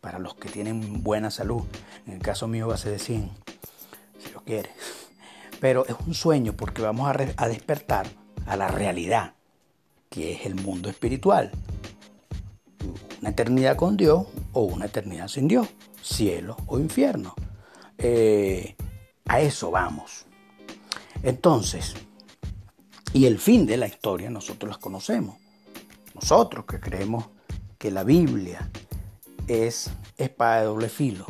para 0.00 0.18
los 0.18 0.34
que 0.36 0.48
tienen 0.48 1.02
buena 1.02 1.30
salud. 1.30 1.62
En 2.06 2.14
el 2.14 2.20
caso 2.20 2.48
mío 2.48 2.68
va 2.68 2.74
a 2.74 2.78
ser 2.78 2.92
de 2.92 2.98
100, 2.98 3.30
si 4.18 4.32
lo 4.32 4.40
quiere. 4.42 4.70
Pero 5.60 5.86
es 5.86 5.96
un 6.06 6.14
sueño 6.14 6.52
porque 6.52 6.82
vamos 6.82 7.08
a, 7.08 7.16
a 7.36 7.48
despertar 7.48 8.06
a 8.46 8.56
la 8.56 8.68
realidad, 8.68 9.34
que 10.08 10.32
es 10.32 10.46
el 10.46 10.54
mundo 10.54 10.88
espiritual. 10.88 11.50
Una 13.20 13.30
eternidad 13.30 13.76
con 13.76 13.96
Dios 13.96 14.26
o 14.52 14.62
una 14.62 14.86
eternidad 14.86 15.28
sin 15.28 15.48
Dios, 15.48 15.68
cielo 16.02 16.56
o 16.66 16.78
infierno. 16.78 17.34
Eh, 17.98 18.76
a 19.26 19.40
eso 19.40 19.70
vamos. 19.70 20.26
Entonces, 21.22 21.94
y 23.12 23.26
el 23.26 23.38
fin 23.38 23.66
de 23.66 23.76
la 23.76 23.86
historia 23.86 24.30
nosotros 24.30 24.68
las 24.68 24.78
conocemos. 24.78 25.36
Nosotros 26.14 26.64
que 26.66 26.80
creemos 26.80 27.26
que 27.78 27.90
la 27.90 28.04
Biblia 28.04 28.70
es 29.48 29.90
espada 30.16 30.60
de 30.60 30.66
doble 30.66 30.88
filo 30.88 31.26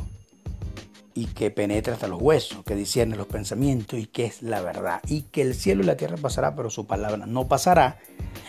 y 1.14 1.26
que 1.26 1.50
penetra 1.50 1.94
hasta 1.94 2.08
los 2.08 2.20
huesos, 2.20 2.62
que 2.64 2.74
discierne 2.74 3.16
los 3.16 3.26
pensamientos 3.26 3.98
y 3.98 4.06
que 4.06 4.26
es 4.26 4.42
la 4.42 4.60
verdad, 4.60 5.00
y 5.08 5.22
que 5.22 5.42
el 5.42 5.54
cielo 5.54 5.82
y 5.82 5.86
la 5.86 5.96
tierra 5.96 6.18
pasará, 6.18 6.54
pero 6.54 6.68
su 6.68 6.86
palabra 6.86 7.24
no 7.26 7.48
pasará, 7.48 7.98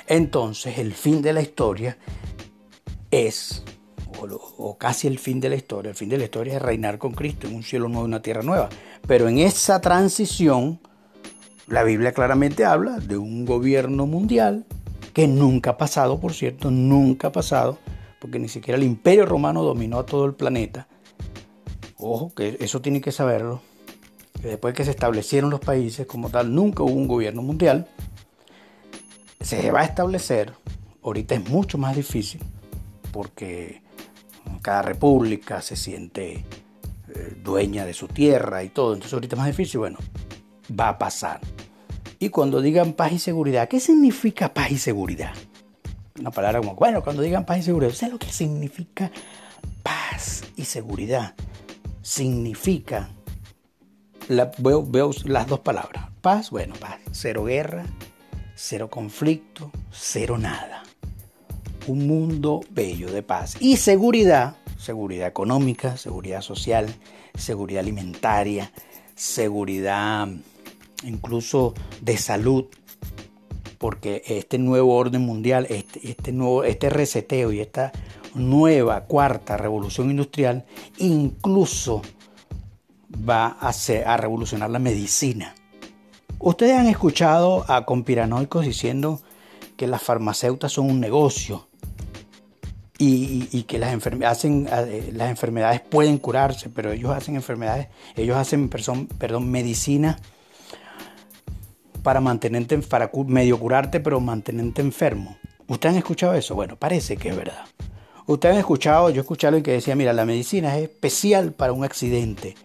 entonces 0.07 0.77
el 0.77 0.93
fin 0.93 1.21
de 1.21 1.33
la 1.33 1.41
historia 1.41 1.97
es 3.09 3.63
o, 4.19 4.77
casi 4.77 5.07
el 5.07 5.19
fin 5.19 5.39
de 5.39 5.49
la 5.49 5.55
historia. 5.55 5.89
El 5.89 5.95
fin 5.95 6.09
de 6.09 6.17
la 6.17 6.25
historia 6.25 6.55
es 6.55 6.61
reinar 6.61 6.97
con 6.97 7.13
Cristo 7.13 7.47
en 7.47 7.55
un 7.55 7.63
cielo 7.63 7.87
nuevo 7.87 8.05
una 8.05 8.21
tierra 8.21 8.41
nueva. 8.41 8.69
Pero 9.07 9.27
en 9.27 9.39
esa 9.39 9.81
transición, 9.81 10.79
la 11.67 11.83
Biblia 11.83 12.13
claramente 12.13 12.65
habla 12.65 12.99
de 12.99 13.17
un 13.17 13.45
gobierno 13.45 14.05
mundial 14.05 14.65
que 15.13 15.27
nunca 15.27 15.71
ha 15.71 15.77
pasado, 15.77 16.19
por 16.19 16.33
cierto, 16.33 16.69
nunca 16.71 17.29
ha 17.29 17.31
pasado, 17.31 17.79
porque 18.19 18.39
ni 18.39 18.49
siquiera 18.49 18.77
el 18.77 18.83
imperio 18.83 19.25
romano 19.25 19.63
dominó 19.63 19.99
a 19.99 20.05
todo 20.05 20.25
el 20.25 20.33
planeta. 20.33 20.87
Ojo, 21.97 22.33
que 22.35 22.57
eso 22.59 22.81
tiene 22.81 23.01
que 23.01 23.11
saberlo. 23.11 23.61
Después 24.41 24.75
que 24.75 24.85
se 24.85 24.91
establecieron 24.91 25.49
los 25.49 25.59
países 25.59 26.05
como 26.05 26.29
tal, 26.29 26.53
nunca 26.53 26.83
hubo 26.83 26.93
un 26.93 27.07
gobierno 27.07 27.41
mundial. 27.41 27.87
Se 29.41 29.71
va 29.71 29.81
a 29.81 29.85
establecer, 29.85 30.53
ahorita 31.01 31.35
es 31.35 31.49
mucho 31.49 31.77
más 31.77 31.95
difícil, 31.95 32.41
porque 33.11 33.81
cada 34.61 34.81
república 34.81 35.61
se 35.61 35.75
siente 35.75 36.45
eh, 37.09 37.37
dueña 37.43 37.85
de 37.85 37.93
su 37.93 38.07
tierra 38.07 38.63
y 38.63 38.69
todo. 38.69 38.93
Entonces 38.93 39.13
ahorita 39.13 39.35
es 39.35 39.39
más 39.39 39.47
difícil, 39.47 39.79
bueno, 39.79 39.97
va 40.77 40.89
a 40.89 40.97
pasar. 40.97 41.41
Y 42.19 42.29
cuando 42.29 42.61
digan 42.61 42.93
paz 42.93 43.11
y 43.11 43.19
seguridad, 43.19 43.67
¿qué 43.67 43.79
significa 43.79 44.53
paz 44.53 44.71
y 44.71 44.77
seguridad? 44.77 45.33
Una 46.19 46.31
palabra 46.31 46.59
como, 46.59 46.75
bueno, 46.75 47.03
cuando 47.03 47.21
digan 47.21 47.45
paz 47.45 47.59
y 47.59 47.63
seguridad, 47.63 47.93
¿sabes 47.93 48.13
lo 48.13 48.19
que 48.19 48.31
significa 48.31 49.11
paz 49.83 50.43
y 50.55 50.65
seguridad? 50.65 51.35
Significa, 52.01 53.09
veo, 54.57 54.83
veo 54.83 55.11
las 55.25 55.47
dos 55.47 55.59
palabras, 55.59 56.05
paz, 56.21 56.49
bueno, 56.49 56.73
paz, 56.79 56.99
cero 57.11 57.43
guerra, 57.43 57.85
cero 58.55 58.89
conflicto, 58.89 59.71
cero 59.91 60.37
nada 60.39 60.76
un 61.87 62.07
mundo 62.07 62.61
bello 62.69 63.11
de 63.11 63.23
paz 63.23 63.55
y 63.59 63.77
seguridad, 63.77 64.57
seguridad 64.77 65.27
económica, 65.27 65.97
seguridad 65.97 66.41
social, 66.41 66.93
seguridad 67.35 67.81
alimentaria, 67.81 68.71
seguridad 69.15 70.27
incluso 71.03 71.73
de 72.01 72.17
salud, 72.17 72.65
porque 73.77 74.23
este 74.25 74.57
nuevo 74.57 74.95
orden 74.95 75.21
mundial, 75.21 75.67
este, 75.69 76.11
este, 76.11 76.31
nuevo, 76.31 76.63
este 76.63 76.89
reseteo 76.89 77.51
y 77.51 77.59
esta 77.59 77.91
nueva 78.33 79.05
cuarta 79.05 79.57
revolución 79.57 80.11
industrial 80.11 80.65
incluso 80.97 82.01
va 83.27 83.57
a, 83.59 83.71
a 84.05 84.17
revolucionar 84.17 84.69
la 84.69 84.79
medicina. 84.79 85.55
Ustedes 86.39 86.77
han 86.77 86.87
escuchado 86.87 87.65
a 87.67 87.85
conspiranoicos 87.85 88.65
diciendo 88.65 89.21
que 89.75 89.87
las 89.87 90.03
farmacéuticas 90.03 90.71
son 90.71 90.89
un 90.89 90.99
negocio 90.99 91.67
y, 92.99 93.63
que 93.63 93.77
las, 93.77 93.93
hacen, 94.25 94.67
eh, 94.71 95.11
las 95.13 95.29
enfermedades 95.29 95.81
pueden 95.81 96.17
curarse, 96.17 96.69
pero 96.69 96.91
ellos 96.91 97.11
hacen 97.11 97.35
enfermedades, 97.35 97.87
ellos 98.15 98.37
hacen 98.37 98.69
perdón, 98.69 99.51
medicina 99.51 100.17
para 102.01 102.21
mantenerte, 102.21 102.77
para 102.79 103.11
medio 103.27 103.59
curarte, 103.59 103.99
pero 103.99 104.19
mantenerte 104.19 104.81
enfermo. 104.81 105.37
¿Ustedes 105.67 105.93
han 105.93 105.99
escuchado 105.99 106.33
eso? 106.33 106.55
Bueno, 106.55 106.75
parece 106.77 107.17
que 107.17 107.29
es 107.29 107.35
verdad. 107.35 107.65
Ustedes 108.25 108.55
han 108.55 108.59
escuchado, 108.59 109.09
yo 109.09 109.21
escuché 109.21 109.47
algo 109.47 109.61
que 109.61 109.71
decía, 109.71 109.95
mira, 109.95 110.13
la 110.13 110.25
medicina 110.25 110.75
es 110.77 110.83
especial 110.83 111.53
para 111.53 111.73
un 111.73 111.83
accidente. 111.83 112.55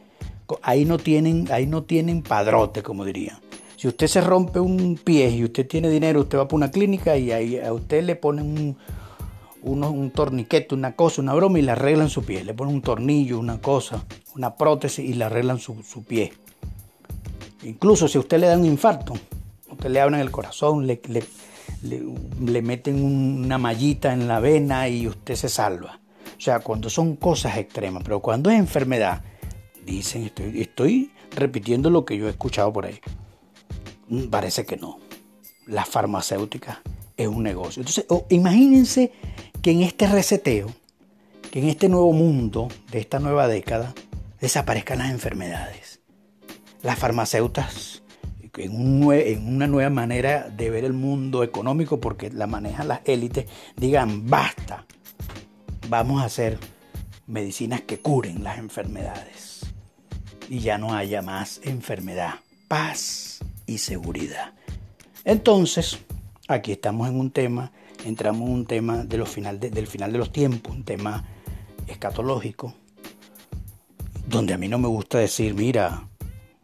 Ahí 0.63 0.85
no 0.85 0.99
tienen, 0.99 1.49
ahí 1.51 1.67
no 1.67 1.83
tienen 1.83 2.23
padrote, 2.23 2.83
como 2.83 3.05
dirían. 3.05 3.39
Si 3.77 3.89
usted 3.89 4.07
se 4.07 4.21
rompe 4.21 4.61
un 4.61 4.97
pie 5.03 5.31
y 5.31 5.45
usted 5.45 5.67
tiene 5.67 5.89
dinero, 5.89 6.21
usted 6.21 6.39
va 6.39 6.47
para 6.47 6.57
una 6.57 6.71
clínica 6.71 7.17
y 7.17 7.33
ahí 7.33 7.59
a 7.59 7.73
usted 7.73 8.05
le 8.05 8.15
ponen 8.15 8.47
un, 8.47 8.77
un 9.63 10.11
torniquete, 10.11 10.75
una 10.75 10.95
cosa, 10.97 11.23
una 11.23 11.35
broma 11.35 11.59
y 11.59 11.63
le 11.63 11.73
arreglan 11.73 12.09
su 12.09 12.25
pie. 12.25 12.45
Le 12.45 12.55
ponen 12.55 12.75
un 12.75 12.83
tornillo, 12.83 13.39
una 13.39 13.61
cosa, 13.61 14.05
una 14.35 14.57
prótesis 14.57 15.05
y 15.05 15.15
le 15.15 15.25
arreglan 15.25 15.59
su, 15.59 16.05
pie. 16.07 16.33
Incluso 17.63 18.09
si 18.09 18.19
a 18.19 18.21
usted 18.21 18.41
le 18.41 18.49
da 18.49 18.59
un 18.59 18.65
infarto, 18.65 19.15
usted 19.71 19.91
le 19.91 20.01
abren 20.01 20.21
el 20.21 20.31
corazón, 20.31 20.87
le, 20.87 21.01
le, 21.83 22.63
meten 22.63 23.03
una 23.05 23.59
mallita 23.59 24.13
en 24.13 24.27
la 24.27 24.41
vena 24.41 24.89
y 24.89 25.07
usted 25.07 25.37
se 25.37 25.49
salva. 25.49 26.01
O 26.37 26.41
sea, 26.41 26.59
cuando 26.59 26.91
son 26.91 27.17
cosas 27.17 27.57
extremas, 27.57 28.03
pero 28.03 28.21
cuando 28.21 28.51
es 28.51 28.59
enfermedad, 28.59 29.23
dicen, 29.87 30.25
estoy, 30.25 30.61
estoy 30.61 31.13
repitiendo 31.31 31.89
lo 31.89 32.05
que 32.05 32.17
yo 32.17 32.27
he 32.27 32.31
escuchado 32.31 32.73
por 32.73 32.87
ahí. 32.87 32.99
Mm, 34.09 34.25
parece 34.25 34.67
que 34.67 34.77
no. 34.77 34.99
Las 35.67 35.89
farmacéuticas 35.89 36.79
es 37.17 37.29
un 37.29 37.45
negocio. 37.45 37.83
Entonces, 37.83 38.07
imagínense 38.31 39.13
que 39.63 39.71
en 39.71 39.83
este 39.83 40.09
reseteo, 40.09 40.75
que 41.53 41.61
en 41.61 41.69
este 41.69 41.89
nuevo 41.89 42.13
mundo 42.13 42.69
de 42.91 42.99
esta 42.99 43.21
nueva 43.21 43.47
década, 43.47 43.95
desaparezcan 44.41 44.99
las 44.99 45.11
enfermedades. 45.11 46.01
Las 46.83 46.99
farmacéuticas, 46.99 48.03
en, 48.57 49.03
en 49.13 49.55
una 49.55 49.69
nueva 49.69 49.89
manera 49.89 50.49
de 50.49 50.69
ver 50.69 50.85
el 50.85 50.95
mundo 50.95 51.45
económico, 51.45 52.01
porque 52.01 52.31
la 52.31 52.49
manejan 52.49 52.89
las 52.89 53.03
élites, 53.05 53.47
digan, 53.77 54.29
basta, 54.29 54.85
vamos 55.89 56.23
a 56.23 56.25
hacer 56.25 56.59
medicinas 57.29 57.83
que 57.83 58.01
curen 58.01 58.43
las 58.43 58.59
enfermedades. 58.59 59.61
Y 60.49 60.59
ya 60.59 60.77
no 60.77 60.93
haya 60.93 61.23
más 61.23 61.61
enfermedad, 61.63 62.35
paz 62.67 63.39
y 63.67 63.79
seguridad. 63.79 64.55
Entonces, 65.25 66.01
aquí 66.49 66.73
estamos 66.73 67.09
en 67.09 67.21
un 67.21 67.31
tema 67.31 67.71
entramos 68.05 68.49
en 68.49 68.55
un 68.55 68.67
tema 68.67 69.05
de 69.05 69.25
final 69.27 69.61
del 69.61 69.87
final 69.87 70.13
de 70.13 70.19
los 70.19 70.33
tiempos, 70.33 70.75
un 70.75 70.85
tema 70.85 71.25
escatológico, 71.87 72.75
donde 74.27 74.55
a 74.55 74.59
mí 74.59 74.69
no 74.69 74.79
me 74.79 74.89
gusta 74.89 75.19
decir, 75.19 75.55
mira, 75.55 76.09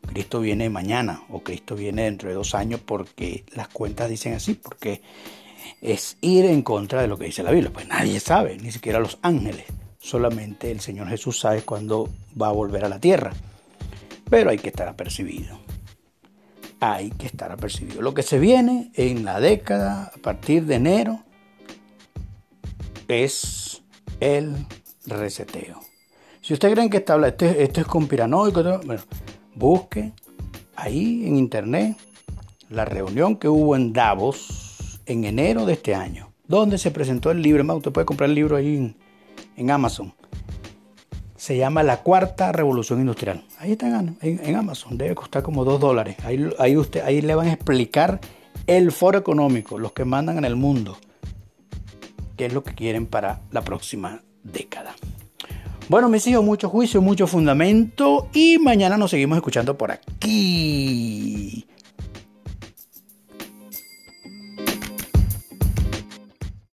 Cristo 0.06 0.40
viene 0.40 0.70
mañana 0.70 1.22
o 1.28 1.40
Cristo 1.40 1.74
viene 1.74 2.04
dentro 2.04 2.28
de 2.28 2.34
dos 2.34 2.54
años 2.54 2.80
porque 2.84 3.44
las 3.54 3.68
cuentas 3.68 4.08
dicen 4.08 4.34
así, 4.34 4.54
porque 4.54 5.02
es 5.80 6.16
ir 6.20 6.44
en 6.46 6.62
contra 6.62 7.02
de 7.02 7.08
lo 7.08 7.18
que 7.18 7.26
dice 7.26 7.42
la 7.42 7.50
Biblia. 7.50 7.72
Pues 7.72 7.88
nadie 7.88 8.20
sabe, 8.20 8.56
ni 8.58 8.72
siquiera 8.72 9.00
los 9.00 9.18
ángeles. 9.22 9.64
Solamente 9.98 10.70
el 10.70 10.80
Señor 10.80 11.08
Jesús 11.08 11.38
sabe 11.40 11.62
cuándo 11.62 12.08
va 12.40 12.48
a 12.48 12.52
volver 12.52 12.84
a 12.84 12.88
la 12.88 13.00
tierra. 13.00 13.32
Pero 14.30 14.50
hay 14.50 14.58
que 14.58 14.68
estar 14.68 14.88
apercibido 14.88 15.58
hay 16.80 17.10
que 17.10 17.26
estar 17.26 17.50
apercibido. 17.52 18.02
Lo 18.02 18.14
que 18.14 18.22
se 18.22 18.38
viene 18.38 18.90
en 18.94 19.24
la 19.24 19.40
década, 19.40 20.12
a 20.14 20.18
partir 20.18 20.64
de 20.66 20.76
enero, 20.76 21.24
es 23.08 23.82
el 24.20 24.54
reseteo. 25.06 25.80
Si 26.40 26.52
ustedes 26.54 26.74
creen 26.74 26.90
que 26.90 26.98
está, 26.98 27.14
esto, 27.26 27.44
esto 27.44 27.80
es 27.80 27.86
conspiranoico, 27.86 28.62
bueno, 28.84 29.02
busque 29.54 30.12
ahí 30.76 31.26
en 31.26 31.36
internet 31.36 31.96
la 32.70 32.84
reunión 32.84 33.36
que 33.36 33.48
hubo 33.48 33.74
en 33.76 33.92
Davos 33.92 35.00
en 35.06 35.24
enero 35.24 35.64
de 35.64 35.72
este 35.74 35.94
año, 35.94 36.32
donde 36.46 36.78
se 36.78 36.90
presentó 36.90 37.30
el 37.30 37.42
libro, 37.42 37.64
usted 37.76 37.92
puede 37.92 38.04
comprar 38.04 38.28
el 38.28 38.36
libro 38.36 38.56
ahí 38.56 38.94
en, 39.56 39.70
Amazon. 39.70 40.14
Se 41.36 41.56
llama 41.56 41.82
La 41.82 42.02
Cuarta 42.02 42.52
Revolución 42.52 43.00
Industrial. 43.00 43.44
Ahí 43.58 43.72
está 43.72 43.86
en, 44.20 44.56
Amazon. 44.56 44.98
Debe 44.98 45.14
costar 45.14 45.42
como 45.42 45.64
2 45.64 45.80
dólares. 45.80 46.16
Ahí, 46.24 46.48
ahí, 46.58 46.76
usted, 46.76 47.02
ahí 47.04 47.22
le 47.22 47.34
van 47.34 47.48
a 47.48 47.52
explicar 47.52 48.20
el 48.66 48.92
foro 48.92 49.18
económico, 49.18 49.78
los 49.78 49.92
que 49.92 50.04
mandan 50.04 50.38
en 50.38 50.44
el 50.44 50.56
mundo, 50.56 50.98
qué 52.38 52.46
es 52.46 52.54
lo 52.54 52.62
que 52.62 52.74
quieren 52.74 53.06
para 53.06 53.40
la 53.50 53.62
próxima 53.62 54.22
década. 54.42 54.94
Bueno, 55.88 56.08
mis 56.08 56.26
hijos, 56.26 56.44
mucho 56.44 56.70
juicio, 56.70 57.02
mucho 57.02 57.26
fundamento 57.26 58.28
y 58.32 58.58
mañana 58.58 58.96
nos 58.96 59.10
seguimos 59.10 59.36
escuchando 59.36 59.76
por 59.76 59.90
aquí. 59.90 61.66